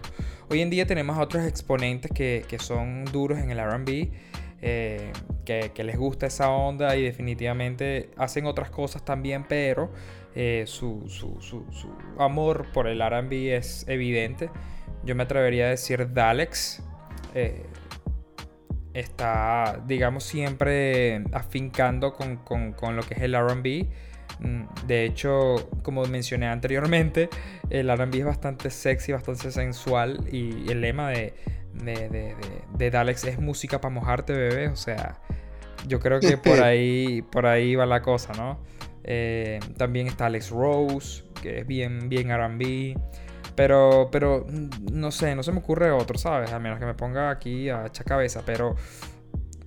[0.50, 4.12] Hoy en día tenemos otros exponentes que, que son duros en el RB
[4.64, 5.12] eh,
[5.44, 9.92] que, les gusta esa onda y definitivamente hacen otras cosas también, pero
[10.36, 11.04] eh, su,
[12.18, 14.50] amor por el RB es evidente.
[15.04, 16.84] Yo me atrevería a decir Dalex.
[17.34, 17.66] Eh,
[18.94, 23.88] está, digamos, siempre afincando con, con lo que es el RB.
[24.40, 27.30] Mm, de hecho, como mencioné anteriormente,
[27.70, 31.34] el RB es bastante sexy, bastante sensual y el lema de
[31.74, 32.36] de, de,
[32.78, 34.68] de, Dalex es música para mojarte, bebé.
[34.68, 35.20] O sea,
[35.88, 38.60] yo creo que por ahí, por ahí va la cosa, ¿no?
[39.04, 42.96] Eh, también está Alex Rose, que es bien, bien RB.
[43.56, 44.46] Pero, pero,
[44.92, 46.52] no sé, no se me ocurre otro, ¿sabes?
[46.52, 48.44] A menos que me ponga aquí a echar cabeza.
[48.46, 48.76] Pero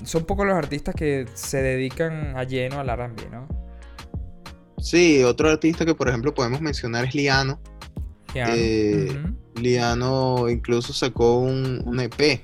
[0.05, 3.49] son pocos los artistas que se dedican a lleno al RB, ¿no?
[4.79, 7.59] Sí, otro artista que por ejemplo podemos mencionar es Liano.
[8.35, 9.37] Liano.
[9.55, 12.41] Liano incluso sacó un, EP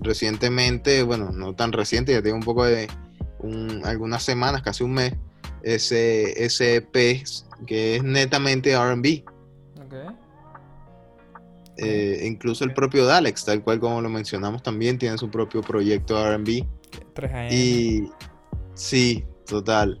[0.00, 2.88] recientemente, bueno, no tan reciente, ya tiene un poco de
[3.84, 5.14] algunas semanas, casi un mes,
[5.62, 7.22] ese, ese EP
[7.66, 9.24] que es netamente RB.
[11.78, 16.16] Eh, incluso el propio Dalex, tal cual como lo mencionamos también, tiene su propio proyecto
[16.36, 16.66] RB.
[17.52, 18.10] Y
[18.74, 20.00] sí, total.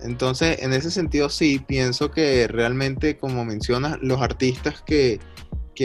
[0.00, 5.20] Entonces, en ese sentido, sí, pienso que realmente, como mencionas, los artistas que,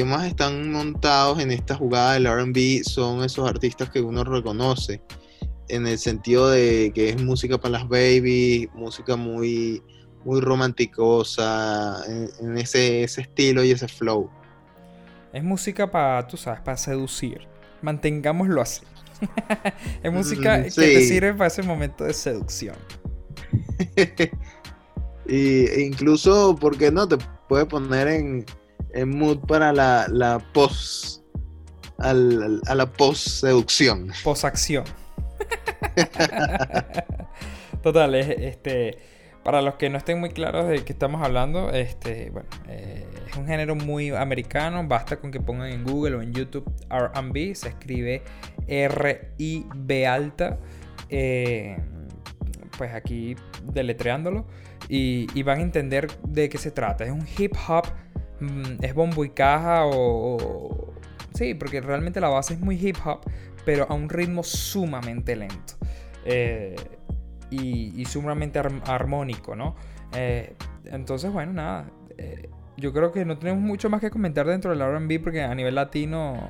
[0.06, 5.04] más están montados en esta jugada del RB son esos artistas que uno reconoce,
[5.70, 9.84] en el sentido de que es música para las babies, música muy,
[10.26, 14.32] muy romanticosa, en, ese, estilo y ese flow.
[15.34, 17.48] Es música para, tú sabes, para seducir.
[17.82, 18.84] Mantengámoslo así.
[20.04, 22.76] es música mm, que te sirve para ese momento de seducción.
[25.28, 27.08] y, e incluso, ¿por qué no?
[27.08, 27.18] Te
[27.50, 28.46] puede poner en,
[29.10, 31.24] mood para la, la post.
[31.98, 34.12] a la post seducción.
[34.24, 34.84] Post-acción.
[37.82, 39.00] Total, este.
[39.44, 43.36] Para los que no estén muy claros de qué estamos hablando, este, bueno, eh, es
[43.36, 44.88] un género muy americano.
[44.88, 48.22] Basta con que pongan en Google o en YouTube RB, se escribe
[48.68, 50.58] R-I-B alta.
[51.10, 51.78] Eh,
[52.78, 53.36] pues aquí
[53.72, 54.46] deletreándolo
[54.90, 57.04] y, van a entender de qué se trata.
[57.04, 57.86] Es un hip hop,
[58.40, 60.94] mm, es bombo y caja o,
[61.34, 63.22] Sí, porque realmente la base es muy hip hop,
[63.66, 65.74] pero a un ritmo sumamente lento.
[66.26, 66.76] Eh,
[67.56, 69.76] y, sumamente armónico, ¿no?
[70.16, 71.90] Eh, entonces, bueno, nada.
[72.18, 75.54] Eh, yo creo que no tenemos mucho más que comentar dentro del RB porque a
[75.54, 76.50] nivel latino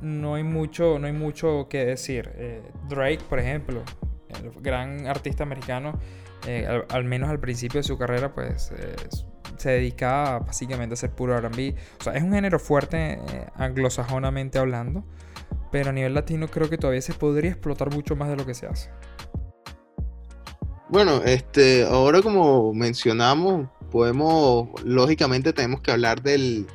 [0.00, 2.30] no hay mucho, no hay mucho que decir.
[2.36, 3.82] Eh, Drake, por ejemplo,
[4.28, 5.98] el gran artista americano,
[6.46, 8.96] eh, al, al menos al principio de su carrera, pues eh,
[9.56, 11.74] se dedicaba básicamente a hacer puro RB.
[12.00, 15.04] O sea, es un género fuerte eh, anglosajonamente hablando,
[15.72, 18.54] pero a nivel latino creo que todavía se podría explotar mucho más de lo que
[18.54, 18.90] se hace.
[20.90, 26.66] Bueno, este, ahora como mencionamos, podemos, lógicamente tenemos que hablar del,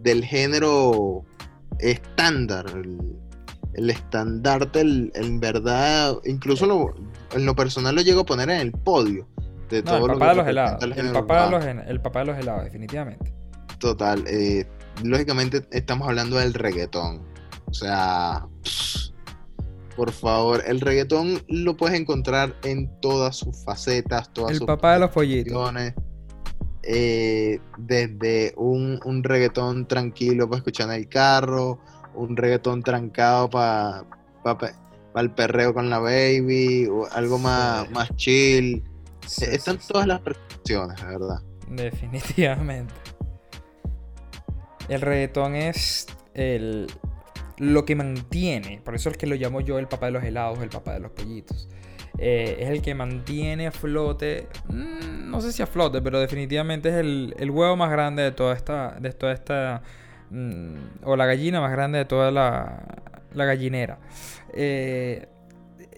[0.00, 1.24] del género
[1.78, 2.98] estándar, el,
[3.74, 6.94] el estandarte, el- en verdad, incluso lo-
[7.34, 9.28] en lo personal lo llego a poner en el podio
[9.68, 10.82] de No, el todo lo papá de los helados.
[10.82, 13.34] el papá de los, el papá de los helados, definitivamente.
[13.78, 14.66] Total, eh,
[15.04, 17.22] lógicamente estamos hablando del reggaetón.
[17.66, 18.46] O sea,
[19.98, 24.94] por favor, el reggaetón lo puedes encontrar en todas sus facetas, todas El sus papá
[24.94, 25.52] de los pollitos.
[25.52, 25.92] canciones.
[26.84, 31.80] Eh, desde un, un reggaetón tranquilo para escuchar en el carro,
[32.14, 34.04] un reggaetón trancado para
[35.16, 37.92] el perreo con la baby, o algo más, Sí.
[37.92, 38.84] más chill.
[39.26, 41.42] Sí, Eh, Están sí, todas las versiones, la verdad.
[41.68, 42.94] Definitivamente.
[44.88, 46.86] El reggaetón es el,
[47.58, 50.60] lo que mantiene, por eso es que lo llamo yo el papá de los helados,
[50.62, 51.68] el papá de los pollitos.
[52.20, 56.88] Eh, es el que mantiene a flote, mm, no sé si a flote, pero definitivamente
[56.88, 59.82] es el, el huevo más grande de toda esta, de toda esta,
[60.30, 62.82] mm, o la gallina más grande de toda la,
[63.34, 63.98] la gallinera.
[64.52, 65.26] Eh,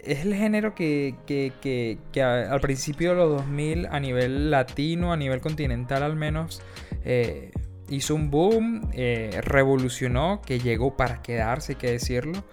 [0.04, 5.12] es el género que, que- que- que al principio de los 2000 a nivel latino,
[5.12, 6.62] a nivel continental al menos,
[7.04, 7.50] eh,
[7.90, 12.44] hizo un boom, eh, revolucionó, que llegó para quedarse, hay que decirlo,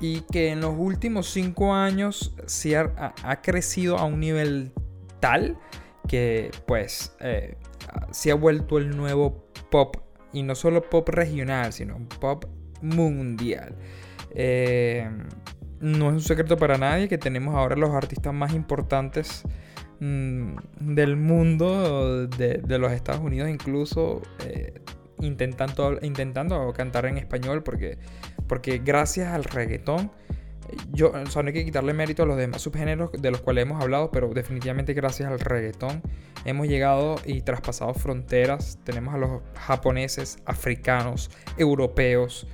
[0.00, 4.72] y que en los últimos cinco años sí ha, crecido a un nivel
[5.20, 5.56] tal
[6.08, 7.56] que pues eh,
[8.10, 9.96] se ha vuelto el nuevo pop,
[10.32, 12.44] y no solo pop regional, sino pop
[12.82, 13.76] mundial.
[14.34, 15.08] Eh,
[15.80, 19.44] no es un secreto para nadie que tenemos ahora los artistas más importantes
[20.00, 24.80] mm, del mundo, de, de los Estados Unidos incluso, eh,
[25.20, 27.98] intentando, intentando cantar en español porque,
[28.46, 30.10] porque gracias al reggaetón,
[30.92, 33.82] yo, o no hay que quitarle mérito a los demás subgéneros de los cuales hemos
[33.82, 36.02] hablado, pero definitivamente gracias al reggaetón
[36.44, 38.78] hemos llegado y traspasado fronteras.
[38.84, 42.46] Tenemos a los japoneses, africanos, europeos,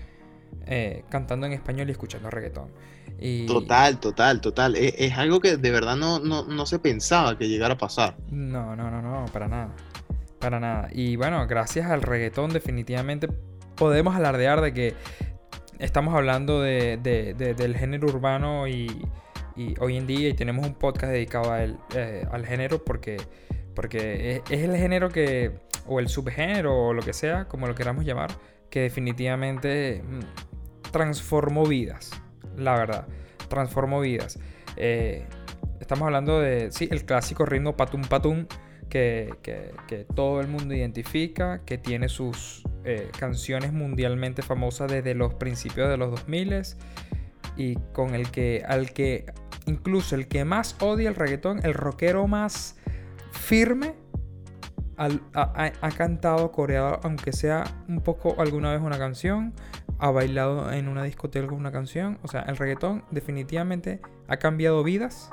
[0.66, 2.70] eh, cantando en español y escuchando reggaetón.
[3.18, 4.76] Y Total, total, total.
[4.76, 8.16] Es, es algo que de verdad no, no, no se pensaba que llegara a pasar.
[8.30, 9.70] No, no, no, no, para nada.
[10.38, 10.88] Para nada.
[10.92, 13.28] Y bueno, gracias al reggaetón definitivamente
[13.74, 14.94] podemos alardear de que
[15.78, 19.06] estamos hablando de, de- de- del género urbano y,
[19.56, 23.16] y hoy en día y tenemos un podcast dedicado a él, eh, al género porque,
[23.74, 25.52] porque es, es el género que,
[25.86, 28.30] o el subgénero o lo que sea, como lo queramos llamar,
[28.70, 32.10] que definitivamente mm, transformó vidas,
[32.56, 33.06] la verdad,
[33.48, 34.38] transformó vidas.
[34.76, 35.24] Eh,
[35.80, 38.46] estamos hablando de, sí, el clásico ritmo patum patum
[38.88, 45.88] que, todo el mundo identifica, que tiene sus eh, canciones mundialmente famosas desde los principios
[45.88, 46.62] de los 2000
[47.56, 49.26] y con el que, al que,
[49.66, 52.76] incluso el que más odia el reggaetón, el rockero más
[53.32, 53.94] firme,
[54.98, 59.52] ha cantado, coreado, aunque sea un poco alguna vez una canción,
[59.98, 62.18] ha bailado en una discoteca una canción.
[62.22, 65.30] O sea, el reggaetón definitivamente ha cambiado vidas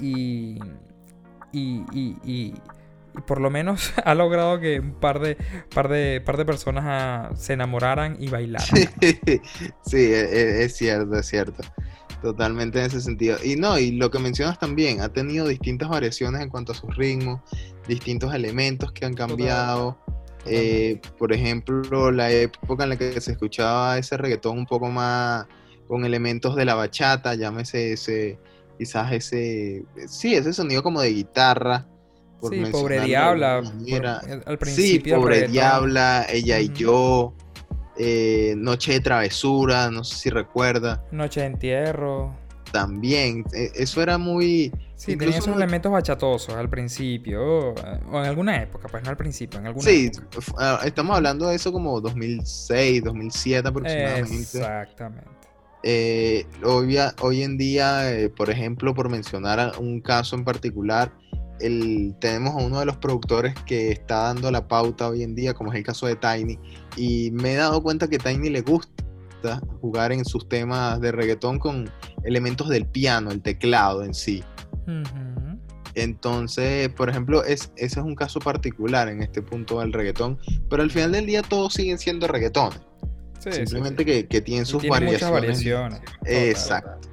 [0.00, 0.58] y,
[1.52, 2.54] y, y- y-
[3.16, 5.36] y por lo menos ha logrado que un par de,
[5.74, 8.68] par de, par de personas ah, se enamoraran y bailaran.
[9.84, 11.62] sí, e- e- es, cierto, es cierto.
[12.22, 13.38] Totalmente en ese sentido.
[13.44, 16.96] Y no, y lo que mencionas también, ha tenido distintas variaciones en cuanto a sus
[16.96, 17.40] ritmos,
[17.86, 19.96] distintos elementos que han cambiado.
[20.50, 25.46] Eh, por ejemplo, la época en la que se escuchaba ese reggaetón un poco más
[25.86, 28.38] con elementos de la bachata, llámese ese,
[28.78, 31.86] quizás ese, sí, ese sonido como de guitarra.
[32.40, 33.62] por Sí, pobre diabla.
[33.90, 37.34] por- al Sí, principio del pobre diabla, ella y yo,
[37.96, 42.32] eh, Noche de Travesura, no sé si recuerda, Noche de entierro.
[42.70, 47.74] también, eh, eso era muy, Sí, Incluso tenía esos muy- elementos bachatosos al principio, o,
[47.76, 50.52] en alguna época, pues no al principio, en alguna sí, época.
[50.58, 54.34] ah, estamos hablando de eso como 2006, 2007 aproximadamente.
[54.58, 55.28] Exactamente.
[55.84, 61.12] Eh, hoy, en día, eh, por ejemplo, por mencionar un caso en particular,
[61.60, 65.54] el, tenemos a uno de los productores que está dando la pauta hoy en día,
[65.54, 66.58] como es el caso de Tiny,
[66.96, 71.60] y me he dado cuenta que Tiny le gusta jugar en sus temas de reggaetón
[71.60, 71.88] con
[72.24, 74.42] elementos del piano, el teclado en sí.
[75.94, 80.38] Entonces, por ejemplo, es, ese es un caso particular en este punto del reggaetón,
[80.70, 82.80] pero al final del día todos siguen siendo reggaetones.
[83.40, 84.06] Sí, Simplemente sí.
[84.06, 86.00] Que, que tienen sus tiene muchas variaciones.
[86.00, 86.00] variaciones.
[86.26, 87.08] Exacto.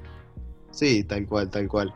[0.72, 1.94] Sí, tal cual, tal cual.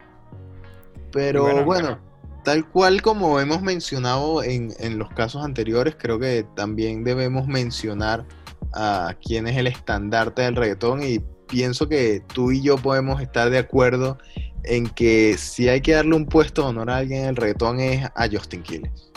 [1.11, 1.99] Pero bueno, bueno,
[2.43, 8.25] tal cual como hemos mencionado en, en los casos anteriores, creo que también debemos mencionar
[8.73, 11.19] a quién es el estandarte del reggaetón y
[11.49, 14.17] pienso que tú y yo podemos estar de acuerdo
[14.63, 17.79] en que si hay que darle un puesto de honor a alguien en el reggaetón
[17.79, 19.11] es a Justin Quiles.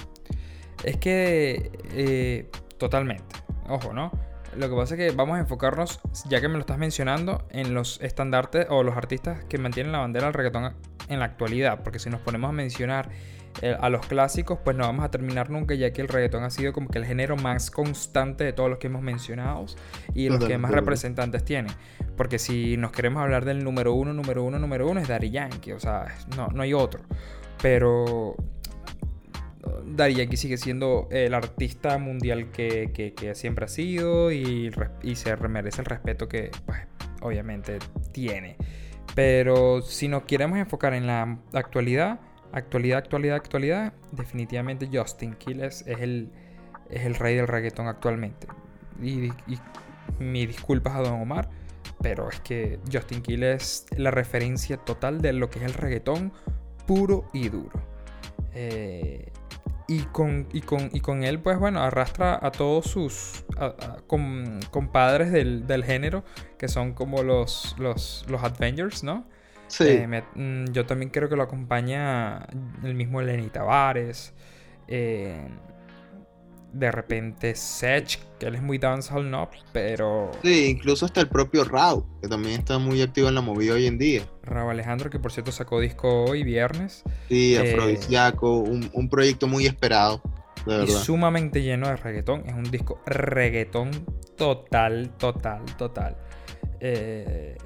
[0.85, 3.37] Es que eh, totalmente.
[3.68, 4.11] Ojo, ¿no?
[4.57, 7.72] Lo que pasa es que vamos a enfocarnos, ya que me lo estás mencionando, en
[7.72, 10.74] los estandartes o los artistas que mantienen la bandera del reggaetón
[11.09, 11.82] en la actualidad.
[11.82, 13.11] Porque si nos ponemos a mencionar
[13.61, 16.50] eh, a los clásicos, pues no vamos a terminar nunca, ya que el reggaetón ha
[16.50, 19.66] sido como que el género más constante de todos los que hemos mencionado
[20.14, 21.68] y los que más representantes tiene.
[22.16, 25.72] Porque si nos queremos hablar del número uno, número uno, número uno, es Daddy Yankee.
[25.72, 27.03] O sea, no, no hay otro.
[27.61, 28.36] Pero
[29.86, 34.70] Daddy Yankee sigue siendo el artista mundial que, que- que siempre ha sido y,
[35.03, 36.78] y se merece el respeto que, pues,
[37.20, 37.78] obviamente
[38.12, 38.57] tiene.
[39.14, 42.20] Pero si nos queremos enfocar en la actualidad,
[42.53, 46.30] actualidad, actualidad, actualidad, definitivamente Justin Quiles es el,
[46.90, 48.46] es el rey del reggaetón actualmente.
[49.00, 49.59] Y, y
[50.18, 51.50] mis disculpas a Don Omar,
[52.00, 56.32] pero es que Justin Quiles es la referencia total de lo que es el reggaetón
[56.86, 57.80] puro y duro.
[58.55, 59.32] Eh,
[59.89, 63.97] y, con, y, con, y con él, pues bueno, arrastra a todos sus a- a-
[64.07, 66.24] com- compadres del, del género,
[66.59, 69.24] que son como los, los, los Avengers, ¿no?
[69.68, 72.47] Sí, Eh, me- mm, yo también creo que lo acompaña
[72.83, 74.35] el mismo Lenny Tavares.
[74.89, 75.49] eh,
[76.73, 79.49] de repente Sech, que él es muy dancehall, ¿no?
[79.73, 83.75] Pero sí, incluso hasta el propio Rao, que también está muy activo en la movida
[83.75, 84.23] hoy en día.
[84.43, 87.03] Raúl Alejandro, que por cierto sacó disco hoy, viernes.
[87.29, 90.23] Sí, Eh, Afrodisíaco, un, un proyecto muy esperado,
[90.66, 90.95] de y verdad.
[91.01, 92.45] sumamente lleno de reggaetón.
[92.47, 93.91] Es un disco reggaetón
[94.37, 96.16] total, total, total.
[96.81, 97.57] Eh,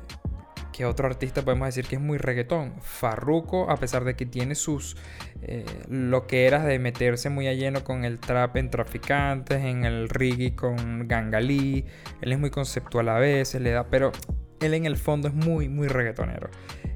[0.77, 2.75] ¿Qué otro artista podemos decir que es muy reggaetón?
[2.83, 4.95] Farruko, a pesar de que tiene sus
[5.41, 10.55] eh, loqueras de meterse muy a lleno con el trap en traficantes, en el reggae
[10.55, 11.87] con Gangalí.
[12.21, 14.13] Él es muy conceptual a veces, le da, pero
[14.61, 16.51] él en el fondo es muy, muy reggaetonero.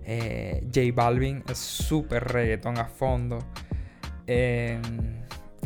[0.04, 3.38] Eh, J Balvin es súper reggaetón a fondo.
[4.26, 4.78] Eh,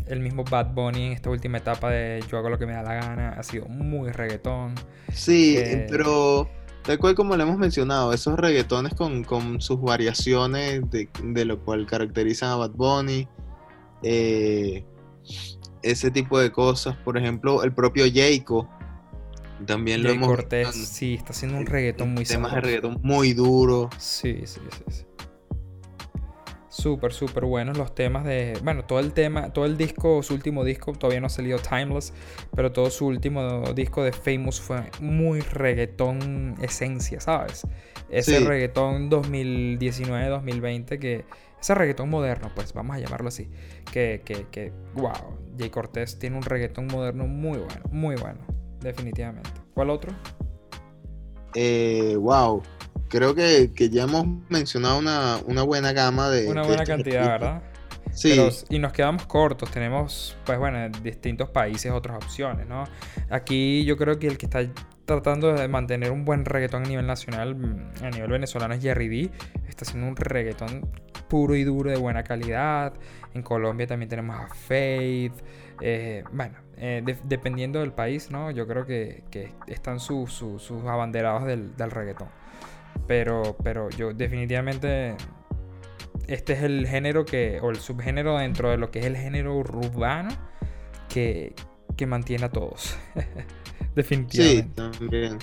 [0.07, 2.83] el mismo Bad Bunny en esta última etapa de Yo hago lo que me da
[2.83, 4.75] la gana ha sido muy reggaetón.
[5.11, 6.49] Sí, Eh, pero
[6.85, 11.59] tal cual como lo hemos mencionado, esos reggaetones con, con sus variaciones de, de lo
[11.59, 13.27] cual caracterizan a Bad Bunny,
[14.03, 14.85] eh,
[15.81, 18.69] ese tipo de cosas, por ejemplo, el propio Jayco,
[19.65, 22.65] también lo hemos Cortés, visto sí, está haciendo un reggaetón muy temas de sabroso.
[22.65, 23.89] reggaetón muy duro.
[23.97, 25.05] Sí, sí, sí, sí.
[26.77, 28.59] Súper, súper buenos los temas de.
[28.61, 32.11] Bueno, todo el tema, todo el disco, su último disco, todavía no ha salido Timeless,
[32.53, 37.65] pero todo su último disco de Famous fue muy reggaetón esencia, ¿sabes?
[38.09, 38.43] Ese Sí.
[38.45, 41.23] reggaetón 2019-2020 que.
[41.61, 43.49] Ese reggaetón moderno, pues vamos a llamarlo así.
[43.91, 45.13] Que, que, que, wow,
[45.57, 48.39] Jay Cortés tiene un reggaetón moderno muy bueno, muy bueno,
[48.81, 49.49] definitivamente.
[49.73, 50.11] ¿Cuál otro?
[51.55, 52.61] Eh, wow,
[53.09, 56.47] creo que, que ya hemos mencionado una, una buena gama de...
[56.47, 57.27] Una buena estos cantidad.
[57.27, 57.61] ¿verdad?
[58.13, 59.69] Sí, Pero- y nos quedamos cortos.
[59.71, 62.85] Tenemos, pues bueno, en distintos países otras opciones, ¿no?
[63.29, 64.61] Aquí yo creo que el que está
[65.05, 69.07] tratando de mantener un buen reggaetón a nivel nacional, mm, a nivel venezolano, es Jerry
[69.09, 69.31] D.
[69.67, 70.89] Está haciendo un reggaetón
[71.27, 72.93] puro y duro de buena calidad.
[73.33, 75.33] En Colombia también tenemos a Faith.
[75.81, 78.49] Eh, bueno, eh, de- dependiendo del país, ¿no?
[78.51, 82.29] Yo creo que, que están su- su- sus abanderados del, del reggaetón.
[83.07, 85.15] Pero, pero yo definitivamente
[86.27, 89.55] este es el género que, o el subgénero dentro de lo que es el género
[89.55, 90.29] urbano
[91.09, 91.53] que,
[91.95, 92.97] que mantiene a todos.
[93.15, 93.21] sí,
[93.95, 94.69] Definitivamente.
[94.75, 95.37] también.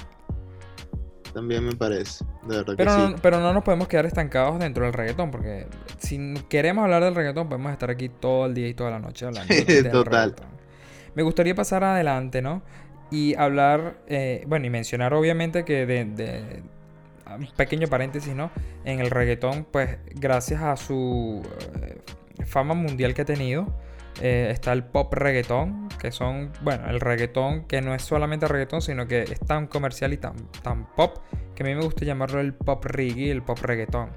[1.33, 3.15] También me parece, de verdad pero, que no, sí.
[3.23, 5.67] pero no nos podemos quedar estancados dentro del reggaetón, porque
[5.99, 9.25] si queremos hablar del reggaetón, podemos estar aquí todo el día y toda la noche
[9.25, 10.31] hablando del Total.
[10.31, 10.47] reggaetón.
[11.15, 12.63] Me gustaría pasar adelante, ¿no?
[13.11, 16.63] Y hablar, eh, bueno, y mencionar obviamente que de,
[17.57, 18.51] pequeño paréntesis, ¿no?
[18.85, 21.43] En el reggaetón, pues gracias a su
[21.83, 22.01] eh,
[22.45, 23.67] fama mundial que ha tenido,
[24.21, 28.83] eh, está el pop reggaetón, que son, bueno, el reggaetón que no es solamente reggaetón,
[28.83, 31.19] sino que es tan comercial y tan, tan pop,
[31.55, 34.11] que a mí me gusta llamarlo el pop reggae, el pop reggaetón.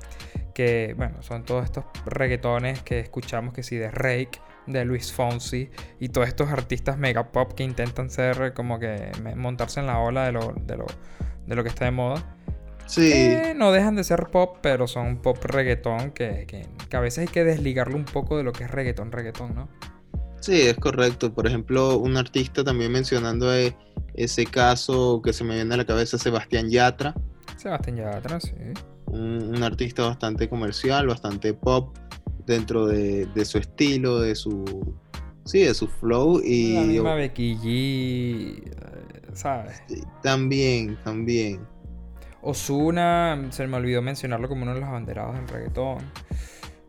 [0.54, 5.70] Que, bueno, son todos estos reggaetones que escuchamos que sí, de Rake, de Luis Fonsi
[6.00, 10.26] y todos estos artistas mega pop que intentan ser como que montarse en la ola
[10.26, 10.86] de lo, de lo,
[11.46, 12.35] de lo que está de moda.
[12.86, 17.00] Sí, Eh, no dejan de ser pop, pero son pop reggaetón que, que, que a
[17.00, 19.70] veces hay que desligarlo un poco de lo que es reggaetón, reggaetón, ¿no?
[20.40, 21.34] sí, es correcto.
[21.34, 23.74] Por ejemplo, un artista también mencionando es
[24.14, 27.14] ese caso que se me viene a la cabeza, Sebastián Yatra,
[27.58, 28.54] Sebastián Yatra, sí.
[29.06, 31.96] un, un artista bastante comercial, bastante pop
[32.46, 34.96] dentro de, de su estilo, de su,
[35.46, 39.84] sí, de su flow La y misma Becky G, eh, ¿sabes?
[39.88, 41.68] Sí, también, también.
[42.46, 45.98] Osuna, se me olvidó mencionarlo como uno de los abanderados del reggaetón.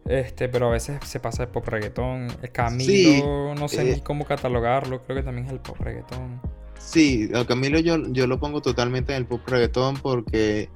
[0.05, 2.29] Este, pero a veces se pasa de pop reggaetón.
[2.43, 3.23] El Camilo, Sí,
[3.59, 3.95] no sé eh.
[3.95, 6.41] ni cómo catalogarlo, creo que también es el pop reggaetón.
[6.79, 10.69] Sí, Camilo yo, yo lo pongo totalmente en el pop reggaetón porque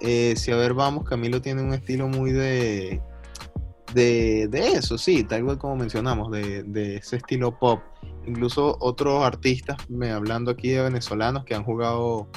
[0.00, 3.02] eh, si a ver vamos, Camilo tiene un estilo muy de,
[3.92, 7.80] de, de eso, sí, tal cual como mencionamos, de, de ese estilo pop.
[8.26, 12.28] Incluso otros artistas, me, hablando aquí de venezolanos que han jugado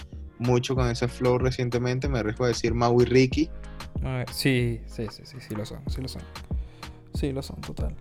[0.41, 3.49] mucho con ese flow recientemente, me arriesgo a decir Mau y Ricky.
[4.01, 6.21] Ver, sí, sí, sí, sí, sí lo son, sí lo son.
[7.13, 7.95] Sí lo son, total.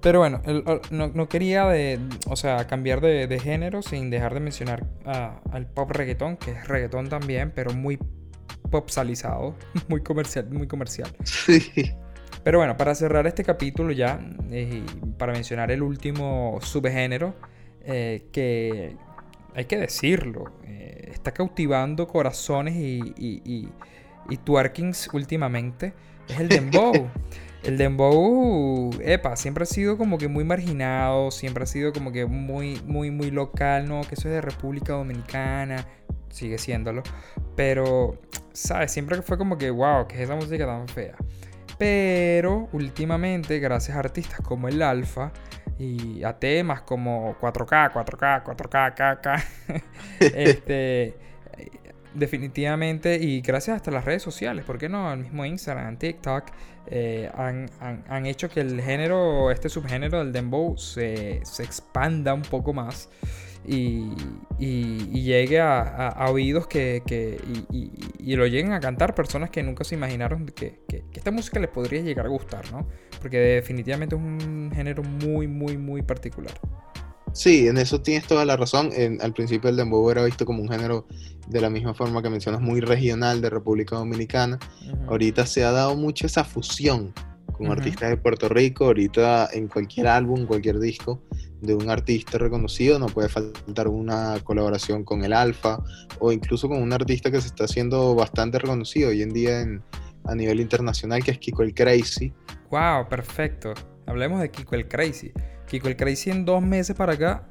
[0.00, 1.98] Pero bueno, el- el- no, no quería de,
[2.28, 6.52] o sea, cambiar de, de género sin dejar de mencionar a- al pop reggaetón, que
[6.52, 7.98] es reggaetón también, pero muy
[8.70, 9.54] popsalizado,
[9.88, 11.10] muy comercial, muy comercial.
[11.24, 11.60] Sí.
[12.44, 14.84] Pero bueno, para cerrar este capítulo ya, eh,
[15.18, 17.34] para mencionar el último subgénero,
[17.82, 18.96] eh, que
[19.56, 23.68] hay que decirlo, eh, está cautivando corazones y, y, y-
[24.28, 25.94] y twerkings últimamente,
[26.28, 27.08] es el dembow.
[27.64, 32.26] el dembow, epa, siempre ha sido como que muy marginado, siempre ha sido como que
[32.26, 34.02] muy, muy, muy local, ¿no?
[34.02, 35.84] Que eso es de República Dominicana,
[36.28, 37.02] sigue siéndolo.
[37.56, 38.20] Pero,
[38.52, 38.92] ¿sabes?
[38.92, 41.16] Siempre fue como que, wow, ¿qué es esa música tan fea?
[41.78, 45.32] Pero últimamente, gracias a artistas como el Alfa
[45.78, 49.82] y a temas como 4K, 4K, 4K, KK,
[50.20, 51.14] este,
[52.14, 55.12] definitivamente, y gracias hasta las redes sociales, ¿por qué no?
[55.12, 56.44] El mismo Instagram, TikTok,
[56.86, 62.32] eh, han, han- han hecho que el género, este subgénero del dembow se, se expanda
[62.32, 63.10] un poco más
[63.66, 64.12] y,
[64.58, 67.40] y- y llegue a, a- a oídos que, que-
[67.72, 67.90] y,
[68.20, 71.58] y- lo lleguen a cantar personas que nunca se imaginaron que, que- que esta música
[71.60, 72.86] les podría llegar a gustar, ¿no?
[73.20, 76.52] Porque definitivamente es un género muy, muy, muy particular.
[77.32, 78.90] Sí, en eso tienes toda la razón.
[78.94, 81.06] En- al principio el dembow era visto como un género
[81.48, 84.58] de la misma forma que mencionas muy regional de República Dominicana.
[84.90, 85.10] Ujú.
[85.10, 87.12] Ahorita se ha dado mucho esa fusión
[87.52, 87.72] con Ujú.
[87.72, 88.86] artistas de Puerto Rico.
[88.86, 91.22] Ahorita en cualquier álbum, cualquier disco
[91.60, 95.78] de un artista reconocido, no puede faltar una colaboración con el Alfa
[96.18, 99.82] o incluso con un artista que se está haciendo bastante reconocido hoy en día en-
[100.24, 102.32] a nivel internacional, que es Kiko el Crazy.
[102.70, 103.72] Wow, perfecto.
[104.06, 105.32] Hablemos de Kiko el Crazy.
[105.68, 107.46] Kiko el Crazy en dos meses para acá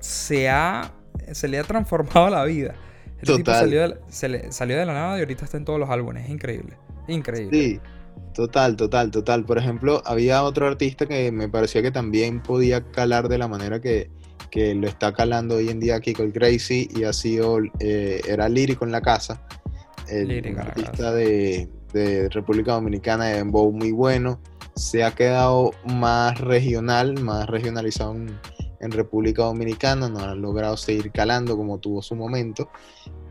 [0.00, 0.92] se ha
[1.32, 2.74] se le ha transformado la vida.
[3.20, 3.60] Este tipo Total.
[3.60, 5.88] salió de, la- se le- salió de la nada y ahorita está en todos los
[5.90, 6.24] álbumes.
[6.24, 6.76] Es increíble.
[7.06, 7.50] Increíble.
[7.58, 7.80] Sí,
[8.34, 9.44] total, total, total.
[9.44, 13.80] Por ejemplo, había otro artista que me parecía que también podía calar de la manera
[13.80, 14.10] que,
[14.50, 18.48] que lo está calando hoy en día Kiko el Crazy y ha sido, eh, era
[18.48, 19.42] Lírico en la casa,
[20.08, 24.40] el, Lírico artista de, de República Dominicana de Dembow muy bueno.
[24.74, 28.38] Se ha quedado más regional, más regionalizado en,
[28.82, 32.68] en República Dominicana, no ha logrado seguir calando como tuvo su momento.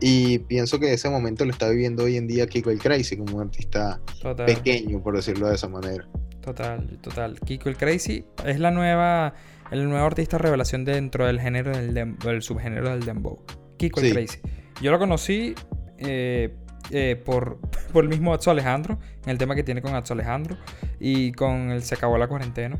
[0.00, 3.36] Y pienso que ese momento lo está viviendo hoy en día Kiko el Crazy como
[3.36, 4.46] un artista Total.
[4.46, 6.08] pequeño, por decirlo de esa manera.
[6.40, 7.38] Total, total.
[7.40, 9.34] Kiko el Crazy es la nueva,
[9.70, 13.38] el nuevo artista revelación dentro del género del, del subgénero del dembow.
[13.76, 14.12] Kiko el.
[14.12, 14.38] Crazy.
[14.80, 15.54] Yo lo conocí
[15.98, 16.54] eh,
[16.90, 17.58] eh, por,
[17.92, 20.56] por el mismo Atso Alejandro, en el tema que tiene con Atso Alejandro
[20.98, 22.78] y con el Se acabó la cuarentena.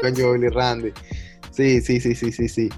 [0.00, 0.92] Con Joel y Randy.
[1.50, 2.68] Sí, sí, sí, sí, sí, sí.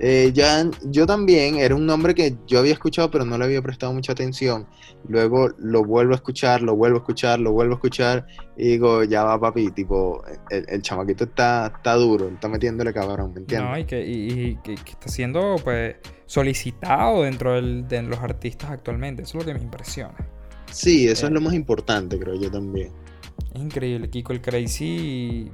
[0.00, 3.62] Eh, ya, yo también, era un nombre que yo había escuchado, pero no le había
[3.62, 4.66] prestado mucha atención.
[5.08, 8.26] Luego lo vuelvo a escuchar, lo vuelvo a escuchar, lo vuelvo a escuchar,
[8.56, 10.20] y digo, ya va papi, tipo,
[10.50, 13.70] el, el chamaquito está, está duro, está metiéndole cabrón, ¿me entiendes?
[13.70, 15.94] No, y que, y- y que- que está siendo pues
[16.26, 19.22] solicitado dentro del- de los artistas actualmente.
[19.22, 20.16] Eso es lo que me impresiona.
[20.72, 21.28] Sí, eso Eh.
[21.28, 22.90] es lo más importante, creo yo también.
[23.54, 24.10] Es increíble.
[24.10, 25.50] Kiko el Crazy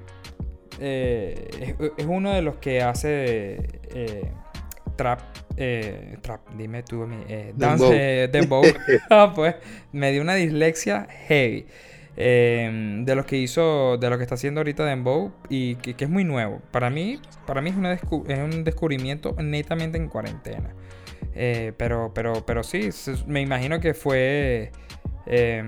[0.81, 4.31] eh, es, es uno de los que hace eh,
[4.97, 5.21] trap.
[5.57, 7.17] eh, trap, dime tú, mi,
[7.55, 8.63] dance, Dembow.
[8.63, 8.65] dembow.
[9.11, 9.57] Ah, pues
[9.93, 11.67] me dio una dislexia heavy.
[12.17, 16.05] eh, de los que hizo, de lo que está haciendo ahorita Dembow y que, que
[16.05, 16.61] es muy nuevo.
[16.71, 20.75] Para mí, para mí es, una descu- es un descubrimiento netamente en cuarentena.
[21.77, 22.91] Pero, pero, pero sí,
[23.27, 24.73] me imagino que fue
[25.27, 25.65] eh,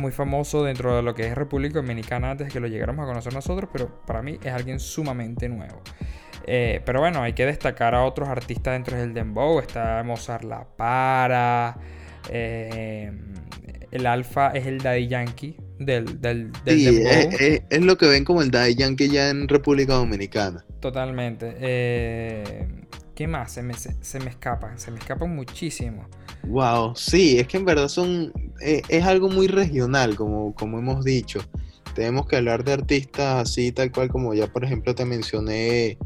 [0.00, 3.08] muy famoso dentro de lo que es República Dominicana antes de que lo llegáramos a
[3.08, 5.82] conocer nosotros, pero para mí es alguien sumamente nuevo.
[6.46, 9.60] Eh, pero bueno, hay que destacar a otros artistas dentro del Dembow.
[9.60, 11.76] Está Mozart La Para.
[12.28, 13.12] eh,
[13.90, 17.30] el Alfa es el Daddy Yankee del, del, del Sí, Dembow.
[17.30, 20.64] es, es- es lo que ven como el Daddy Yankee ya en República Dominicana.
[20.80, 21.54] Totalmente.
[21.60, 22.68] Eh,
[23.14, 23.52] ¿Qué más?
[23.52, 26.08] Se me, se, se me escapa, se me escapan muchísimo.
[26.42, 31.04] Wow, sí, es que en verdad son, eh, es algo muy regional, como, como hemos
[31.04, 31.40] dicho.
[31.94, 35.98] Tenemos que hablar de artistas así, tal cual como ya por ejemplo te mencioné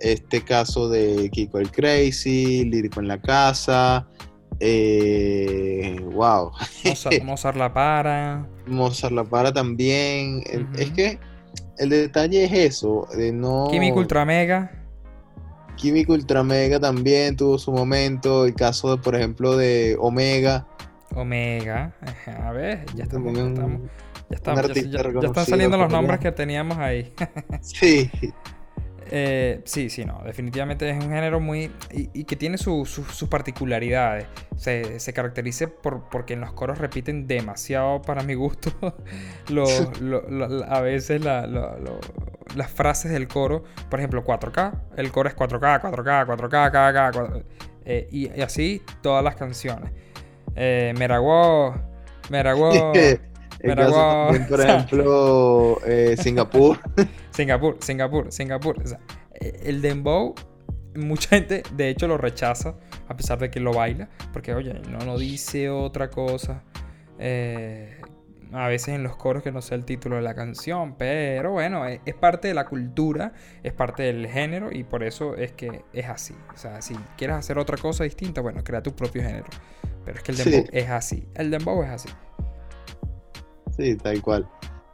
[0.00, 4.06] este caso de Kiko el Crazy, Lírico en la Casa,
[4.60, 6.52] eh, wow,
[6.84, 8.46] Mozart, Mozart La Para.
[8.66, 10.42] Mozart La Para también.
[10.76, 11.18] Es que
[11.78, 13.68] el detalle es eso, de no...
[13.70, 14.70] Químico Ultra Mega.
[15.76, 20.66] Químico Ultra Mega también tuvo su momento, el caso de, por ejemplo, de Omega.
[21.14, 21.92] Omega.
[22.42, 23.34] A ver, ya estamos.
[23.34, 23.80] Ya, estamos,
[24.28, 27.12] ya, estamos- ya- artista ya- ya están saliendo los nombres que teníamos ahí.
[27.62, 28.10] Sí,
[29.12, 30.20] Eh, sí, sí, no.
[30.24, 31.64] Definitivamente es un género muy.
[31.92, 34.26] y, y que tiene su- su- sus particularidades.
[34.56, 38.70] Se, se caracteriza por, porque en los coros repiten demasiado, para mi gusto,
[39.48, 39.66] lo-
[40.00, 41.44] lo- lo- a veces la-
[42.54, 43.64] las frases del coro.
[43.88, 44.72] Por ejemplo, 4K.
[44.96, 47.42] El coro es 4K, 4K, 4K, K, 4
[47.86, 49.90] eh, y, y así todas las canciones.
[50.56, 51.74] Eh, wow.
[53.62, 56.78] también, por ejemplo, eh, Singapur.
[57.30, 58.82] Singapur, Singapur, Singapur.
[58.82, 59.00] O sea,
[59.34, 60.34] eh, el dembow,
[60.94, 62.74] mucha gente de hecho lo rechaza,
[63.08, 66.62] a pesar de que lo baila, porque oye, no, no dice otra cosa.
[67.18, 68.00] Eh,
[68.52, 71.86] a veces en los coros que no sé el título de la canción, pero bueno,
[71.86, 73.32] es, es parte de la cultura,
[73.62, 76.34] es parte del género y por eso es que es así.
[76.52, 79.46] O sea, si quieres hacer otra cosa distinta, bueno, crea tu propio género.
[80.04, 80.50] Pero es que el Sí.
[80.50, 81.28] dembow es así.
[81.34, 82.08] El dembow es así.
[83.76, 84.48] Sí, tal cual.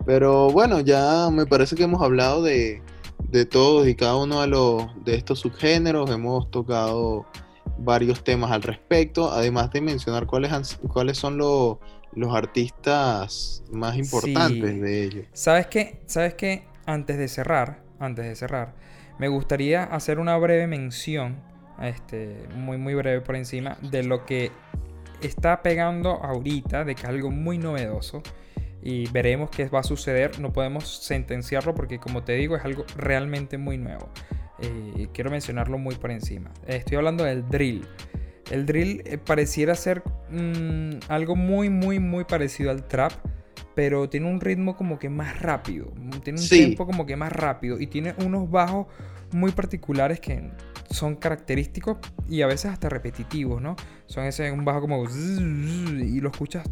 [0.05, 2.83] Pero bueno, ya me parece que hemos hablado de,
[3.29, 6.11] de todos y cada uno de, los, de estos subgéneros.
[6.11, 7.27] Hemos tocado
[7.79, 11.79] varios temas al respecto, además de mencionar cuáles, han- cuáles son los,
[12.15, 14.81] los artistas más importantes Sí.
[14.81, 15.27] de ellos.
[15.33, 16.01] ¿Sabes qué?
[16.07, 16.65] ¿Sabes qué?
[16.87, 18.75] Antes de cerrar, antes de cerrar,
[19.19, 21.43] me gustaría hacer una breve mención,
[21.83, 24.53] este, muy muy breve por encima, de lo que
[25.23, 28.23] está pegando ahorita, de que es algo muy novedoso.
[28.83, 30.39] Y veremos qué va a suceder.
[30.39, 34.09] No podemos sentenciarlo porque, como te digo, es algo realmente muy nuevo.
[34.61, 36.51] Eh, quiero mencionarlo muy por encima.
[36.67, 37.87] Eh, estoy hablando del drill.
[38.51, 43.13] El drill eh, pareciera ser mm, algo muy, muy, muy parecido al trap
[43.75, 45.93] pero tiene un ritmo como que más rápido,
[46.25, 46.57] tiene un Sí.
[46.57, 48.87] tiempo como que más rápido y tiene unos bajos
[49.33, 50.51] muy particulares que
[50.91, 53.77] son característicos y a veces hasta repetitivos, ¿no?
[54.07, 56.69] Son ese un bajo como y lo escuchas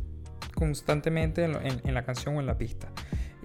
[0.55, 2.89] constantemente en, en- en la canción o en la pista.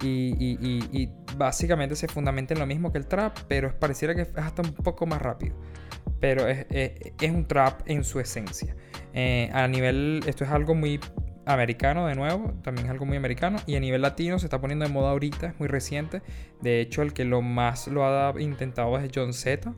[0.02, 4.14] Y, y- y- y básicamente se fundamenta en lo mismo que el trap, pero pareciera
[4.14, 5.56] que es hasta un poco más rápido.
[6.20, 8.74] Pero es, es- es un trap en su esencia.
[9.12, 11.00] Eh, a nivel, esto es algo muy
[11.46, 13.58] americano de nuevo, también es algo muy americano.
[13.66, 16.22] Y a nivel latino se está poniendo de moda ahorita, es muy reciente.
[16.62, 19.74] De hecho, el que lo más lo ha intentado es John Z.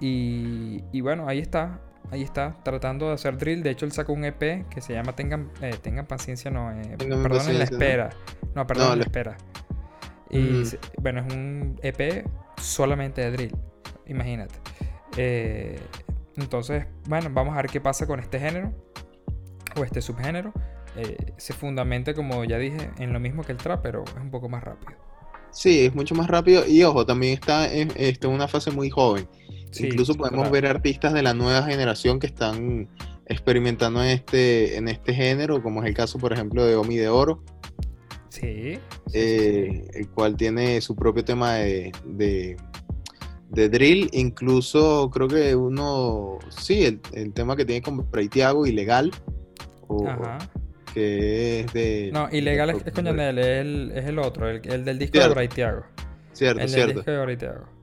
[0.00, 1.80] Y, y bueno, ahí está,
[2.10, 3.62] ahí está, tratando de hacer drill.
[3.62, 6.96] De hecho, él sacó un EP que se llama Tengan, eh, tengan paciencia, no, eh,
[6.98, 8.10] Tengan perdón en la espera.
[8.54, 9.36] No, perdón No, en la espera.
[10.30, 10.64] Y Mm.
[11.02, 12.24] bueno, es un EP
[12.56, 13.56] solamente de drill,
[14.06, 14.54] imagínate.
[15.16, 15.80] Eh,
[16.36, 18.72] entonces, bueno, vamos a ver qué pasa con este género
[19.76, 20.52] o este subgénero.
[20.94, 24.30] Eh, se fundamenta, como ya dije, en lo mismo que el trap, pero es un
[24.30, 24.98] poco más rápido.
[25.50, 28.90] Sí, es mucho más rápido y ojo, también está en, está en una fase muy
[28.90, 29.28] joven.
[29.70, 32.88] Sí, Incluso podemos ver artistas de la nueva generación que están
[33.26, 37.08] experimentando en este, en este género, como es el caso, por ejemplo, de Omi de
[37.08, 37.42] Oro,
[38.30, 38.40] Sí.
[38.40, 38.74] sí,
[39.08, 42.56] sí, eh, el cual tiene su propio tema de, de,
[43.50, 44.08] de drill.
[44.12, 49.10] Incluso creo que uno, sí, el, el tema que tiene con Breitiago, Ilegal,
[49.88, 50.06] o.
[50.06, 50.38] Ajá.
[50.94, 52.10] que es de...
[52.12, 54.98] No, ilegal es, de- es con Yanel, es el, es el otro, el, el del
[54.98, 55.34] disco de Cierto.
[55.34, 55.82] Braithiago.
[56.32, 56.94] Cierto, El del cierto.
[57.00, 57.77] disco de Braithiago.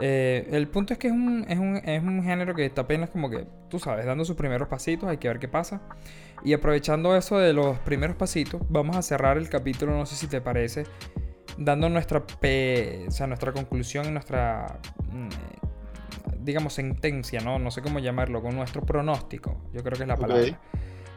[0.00, 3.10] Eh, el punto es que es un, es, un, es un género que está apenas
[3.10, 5.82] como que, tú sabes, dando sus primeros pasitos, hay que ver qué pasa.
[6.44, 10.26] Y aprovechando eso de los primeros pasitos, vamos a cerrar el capítulo, no sé si
[10.26, 10.84] te parece,
[11.56, 14.80] dando nuestra, pe- o sea, nuestra conclusión, nuestra,
[15.12, 15.28] mm,
[16.44, 17.58] digamos, sentencia, ¿no?
[17.58, 20.42] No sé cómo llamarlo, con nuestro pronóstico, yo creo que es la palabra.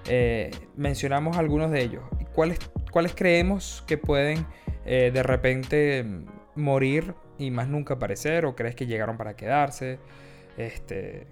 [0.09, 2.03] Eh, mencionamos algunos de ellos.
[2.33, 2.59] ¿Cuáles,
[2.91, 4.45] cuáles creemos que pueden
[4.85, 6.25] eh, de repente mm,
[6.61, 8.45] morir y más nunca aparecer?
[8.45, 9.99] ¿O crees que llegaron para quedarse?
[10.57, 11.27] Este,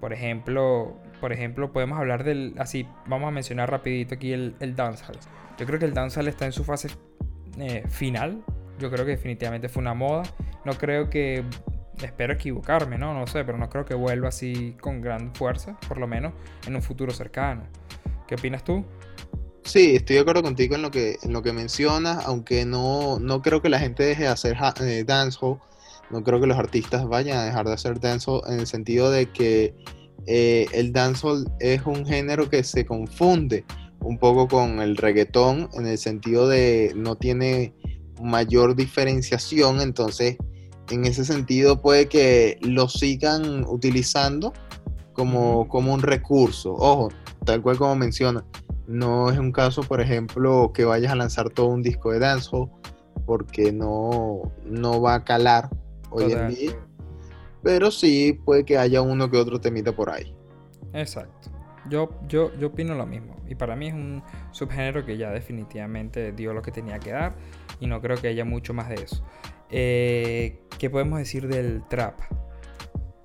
[0.00, 4.74] por ejemplo, por ejemplo, podemos hablar del, así, vamos a mencionar rapidito aquí el, el
[4.76, 5.18] dancehall.
[5.58, 6.88] Yo creo que el dancehall está en su fase
[7.58, 8.42] eh, final.
[8.78, 10.24] Yo creo que definitivamente fue una moda.
[10.64, 11.44] No creo que,
[12.02, 13.14] espero equivocarme, ¿no?
[13.14, 16.34] No sé, pero no creo que vuelva así con gran fuerza, por lo menos
[16.66, 17.62] en un futuro cercano.
[18.26, 18.84] ¿Qué opinas tú?
[19.66, 23.42] Sí, estoy de acuerdo contigo en lo que, en lo que mencionas, aunque no, no
[23.42, 25.58] creo que la gente deje de hacer eh, dancehall.
[26.08, 29.26] no creo que los artistas vayan a dejar de hacer dancehall en el sentido de
[29.26, 29.74] que
[30.26, 33.64] eh, el dancehall es un género que se confunde
[33.98, 37.74] un poco con el reggaetón en el sentido de no tiene
[38.22, 40.36] mayor diferenciación, entonces
[40.92, 44.52] en ese sentido puede que lo sigan utilizando
[45.12, 46.72] como, como un recurso.
[46.72, 47.08] Ojo,
[47.44, 48.44] tal cual como menciona,
[48.86, 52.70] no es un caso, por ejemplo, que vayas a lanzar todo un disco de dancehall
[53.24, 55.70] porque no, no va a calar
[56.10, 56.72] hoy en día.
[57.62, 60.34] Pero sí puede que haya uno que otro temita por ahí.
[60.92, 61.50] Exacto.
[61.88, 63.36] Yo, yo, yo opino lo mismo.
[63.48, 64.22] Y para mí es un
[64.52, 67.34] subgénero que ya definitivamente dio lo que tenía que dar.
[67.80, 69.24] Y no creo que haya mucho más de eso.
[69.70, 72.18] Eh, ¿Qué podemos decir del trap?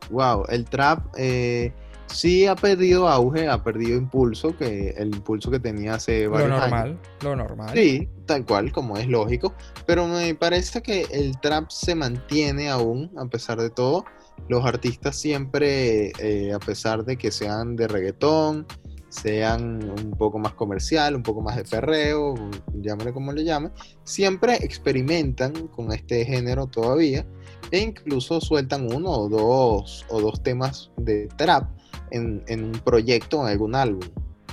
[0.10, 1.72] Wow, el trap eh,
[2.12, 6.60] sí ha perdido auge, ha perdido impulso, que el impulso que tenía hace varios Lo
[6.60, 7.00] normal, años.
[7.24, 7.70] lo normal.
[7.74, 9.54] Sí, tal cual, como es lógico.
[9.86, 14.06] Pero me parece que el trap se mantiene aún, a pesar de todo.
[14.48, 18.66] Los artistas siempre, eh, a pesar de que sean de reggaetón,
[19.10, 22.34] sean un poco más comercial, un poco más de perreo,
[22.74, 23.72] llámale como le llame,
[24.06, 27.26] siempre experimentan con este género todavía
[27.72, 31.70] e incluso sueltan uno o dos, o dos temas de trap
[32.12, 34.08] en, en un proyecto, en algún álbum.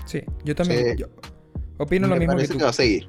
[0.07, 0.97] Sí, yo también.
[0.97, 1.07] Yo
[1.79, 2.57] opino lo mismo que tú.
[2.59, 3.09] que va a seguir.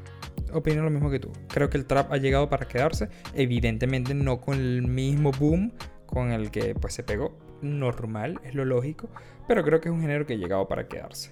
[0.53, 1.31] Opino lo mismo que tú.
[1.47, 3.07] Creo que el trap ha llegado para quedarse.
[3.33, 5.73] Evidentemente no con el mismo boom
[6.05, 7.37] con el que pues se pegó.
[7.61, 9.09] Normal, es lo lógico.
[9.47, 11.31] Pero creo que es un género que ha llegado para quedarse.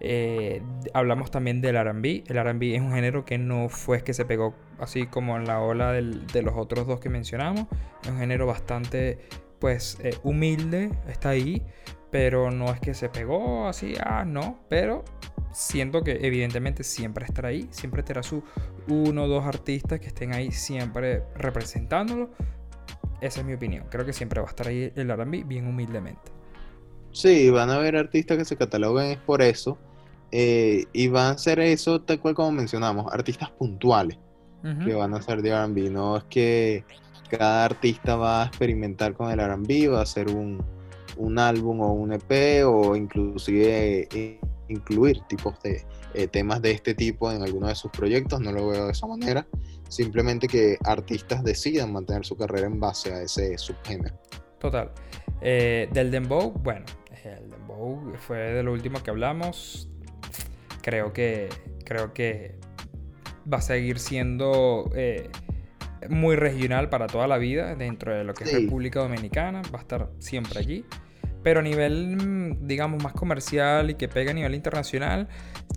[0.00, 0.62] Eh,
[0.94, 2.24] hablamos también del RB.
[2.28, 5.60] El RB es un género que no fue que se pegó así como en la
[5.60, 7.66] ola del- de los otros dos que mencionamos.
[8.04, 9.18] Es un género bastante
[9.58, 11.62] pues eh, humilde, está ahí.
[12.10, 14.60] Pero no es que se pegó así, ah, no.
[14.68, 15.04] Pero
[15.52, 17.68] siento que evidentemente siempre estará ahí.
[17.72, 18.42] Siempre estará su
[18.86, 22.30] uno o dos artistas que estén ahí siempre representándolo.
[23.20, 23.86] Esa es mi opinión.
[23.90, 26.32] Creo que siempre va a estar ahí el RB bien humildemente.
[27.12, 29.82] Sí, van a haber artistas que se cataloguen es por eso.
[30.30, 34.18] eh, y van a ser eso, tal cual como mencionamos, artistas puntuales
[34.84, 35.90] que van a ser de RB.
[35.90, 36.86] No es que
[37.30, 40.68] cada artista va a experimentar con el RB, va a hacer un,
[41.18, 46.94] un álbum o un EP o inclusive eh, incluir tipos de eh, temas de este
[46.94, 48.40] tipo en alguno de sus proyectos.
[48.40, 49.46] No lo veo de esa manera.
[49.88, 54.18] Simplemente que artistas decidan mantener su carrera en base a ese subgénero.
[54.58, 54.90] Total.
[55.40, 56.84] Eh, del Dembow, bueno,
[57.24, 59.88] el Dembow fue de lo último que hablamos.
[60.82, 61.48] Creo que,
[61.84, 62.56] creo que
[63.50, 65.30] va a seguir siendo eh,
[66.08, 68.52] muy regional para toda la vida dentro de lo que es.
[68.52, 69.62] República Dominicana.
[69.72, 70.84] Va a estar siempre allí.
[71.42, 75.28] Pero a nivel, mm, digamos, más comercial y que pega a nivel internacional,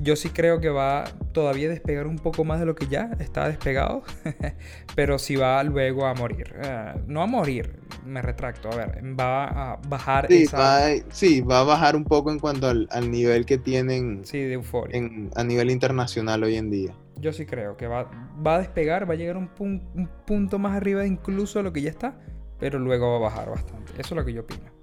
[0.02, 3.12] yo sí creo que va todavía a despegar un poco más de lo que ya
[3.20, 4.04] está despegado.
[4.96, 6.54] pero sí va luego a morir.
[6.64, 8.70] Eh, no a morir, me retracto.
[8.72, 10.58] A ver, va a bajar Sí, esa...
[10.60, 14.40] va, sí, va a bajar un poco en cuanto al, al nivel que tienen Sí,
[14.40, 14.98] de euforia.
[14.98, 16.96] en- a nivel internacional hoy en día.
[17.18, 18.10] Yo sí creo que va,
[18.46, 21.60] va a despegar, va a llegar a un, pun- un punto más arriba de incluso
[21.60, 22.16] de lo que ya está,
[22.60, 23.94] pero luego va a bajar bastante.
[23.94, 24.81] Eso es lo que yo opino.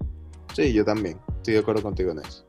[0.53, 1.17] Sí, yo también.
[1.37, 2.45] Estoy de acuerdo contigo en eso.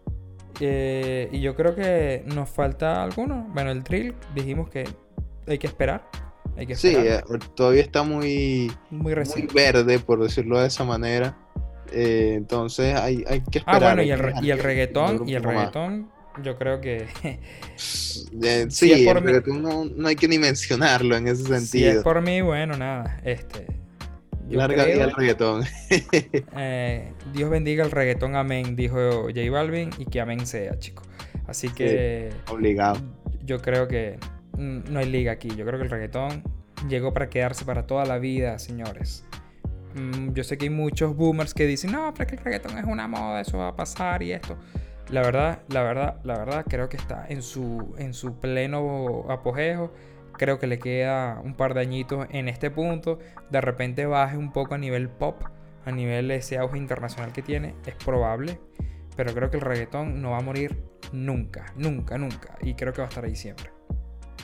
[0.61, 3.48] Eh, y yo creo que nos falta alguno.
[3.55, 4.84] Bueno, el drill, dijimos que
[5.46, 6.07] hay que esperar.
[6.57, 7.24] Hay que Sí, esperar.
[7.30, 11.36] eh, todavía está muy, muy muy verde, por decirlo de esa manera.
[11.92, 13.80] Eh, entonces hay, hay que Ah, esperar.
[13.96, 15.55] bueno, hay y el, re- y el reggaetón, y el más.
[15.55, 16.11] reggaetón,
[16.44, 17.07] yo creo que
[18.42, 21.26] Eh, Si sí, es por el mí- reggaetón no, no hay que ni mencionarlo en
[21.28, 22.03] ese si es sentido.
[22.03, 23.66] por mí, bueno, nada, este...
[24.51, 25.64] yo Larga vida al reggaetón.
[26.57, 31.07] Eh, Dios bendiga el reggaetón, amén, dijo J Balvin, y que amén sea, chicos.
[31.46, 33.01] Así que Obligado.
[33.44, 34.18] yo creo que
[34.57, 35.48] no hay liga aquí.
[35.48, 36.42] Yo creo que el reggaetón
[36.88, 39.24] llegó para quedarse para toda la vida, señores.
[39.94, 42.78] Mm, yo sé que hay muchos boomers que dicen, no, pero es que el reggaetón
[42.78, 44.57] es una moda, eso va a pasar y esto.
[45.11, 49.92] La verdad, la verdad, la verdad, creo que está en su, en su pleno apogeo.
[50.37, 53.18] Creo que le queda un par de añitos en este punto.
[53.51, 55.43] De repente baje un poco a nivel pop,
[55.85, 57.74] a nivel ese auge internacional que tiene.
[57.87, 58.61] Es probable.
[59.16, 62.57] Pero creo que el reggaetón no va a morir nunca, nunca, nunca.
[62.62, 63.70] Y creo que va a estar ahí siempre.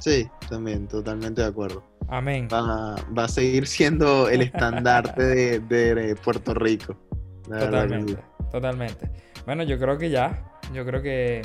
[0.00, 1.82] Sí, también, totalmente de acuerdo.
[2.08, 2.48] Amén.
[2.52, 6.96] Va, va a seguir siendo el estandarte de, de Puerto Rico.
[7.48, 8.18] Totalmente,
[8.50, 9.10] totalmente.
[9.46, 10.52] Bueno, yo creo que ya.
[10.72, 11.42] Yo creo que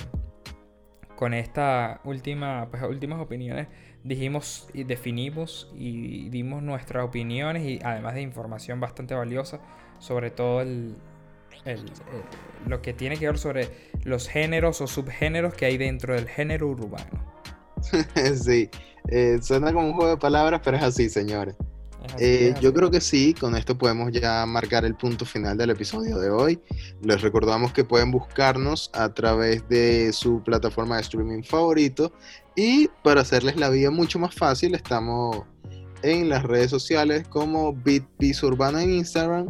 [1.16, 3.68] con esta última, pues, últimas opiniones
[4.04, 9.60] dijimos y definimos y dimos nuestras opiniones y además de información bastante valiosa
[10.00, 10.96] sobre todo el,
[11.66, 11.86] el,
[12.68, 13.70] lo que tiene que ver sobre
[14.04, 17.32] los géneros o subgéneros que hay dentro del género urbano.
[18.36, 18.70] sí,
[19.08, 21.56] eh, suena como un juego de palabras, pero es así, señores.
[22.20, 26.18] Eh, yo creo que sí, con esto podemos ya marcar el punto final del episodio
[26.18, 26.60] de hoy.
[27.02, 32.12] Les recordamos que pueden buscarnos a través de su plataforma de streaming favorito
[32.56, 35.44] y para hacerles la vida mucho más fácil estamos
[36.04, 39.50] en las redes sociales como BitPiece Urbano en Instagram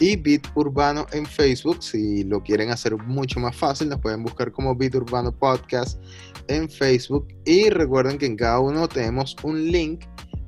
[0.00, 1.82] y Bit Urbano en Facebook.
[1.82, 6.02] Si lo quieren hacer mucho más fácil, nos pueden buscar como Bit Urbano Podcast
[6.48, 10.04] en Facebook y recuerden que en cada uno tenemos un link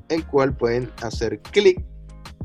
[0.08, 1.82] el cual pueden hacer clic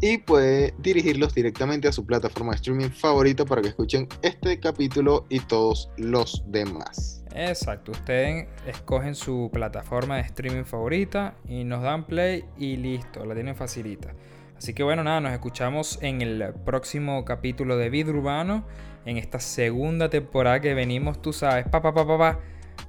[0.01, 5.25] y puede dirigirlos directamente a su plataforma de streaming favorita para que escuchen este capítulo
[5.29, 7.23] y todos los demás.
[7.35, 13.35] Exacto, ustedes escogen su plataforma de streaming favorita y nos dan play y listo, la
[13.35, 14.13] tienen facilita.
[14.57, 18.65] Así que bueno, nada, nos escuchamos en el próximo capítulo de Vida Urbano,
[19.05, 22.39] en esta segunda temporada que venimos, tú sabes, pa, pa, pa, pa, pa,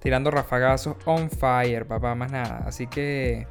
[0.01, 2.65] tirando rafagazos on fire, papá, más nada.
[2.67, 3.47] Así que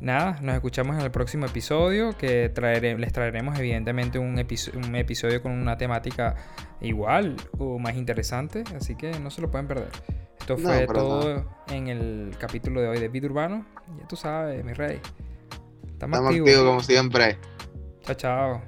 [0.00, 4.94] nada, nos escuchamos en el próximo episodio, que traere- les traeremos evidentemente un, episo- un
[4.96, 6.34] episodio con una temática
[6.80, 9.88] igual o más interesante, así que no se lo pueden perder.
[10.38, 13.66] Esto No, fue todo en el capítulo de hoy de Vida Urbano.
[13.98, 15.00] Ya tú sabes, mi rey.
[15.92, 16.48] Estamos, Estamos activos.
[16.48, 17.38] activos como siempre.
[18.02, 18.62] Chao, chao.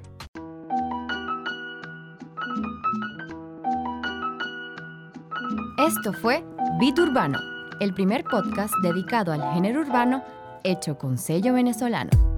[5.77, 6.43] Esto fue
[6.79, 7.39] Beat Urbano,
[7.79, 10.23] el primer podcast dedicado al género urbano
[10.63, 12.32] hecho con sello venezolano.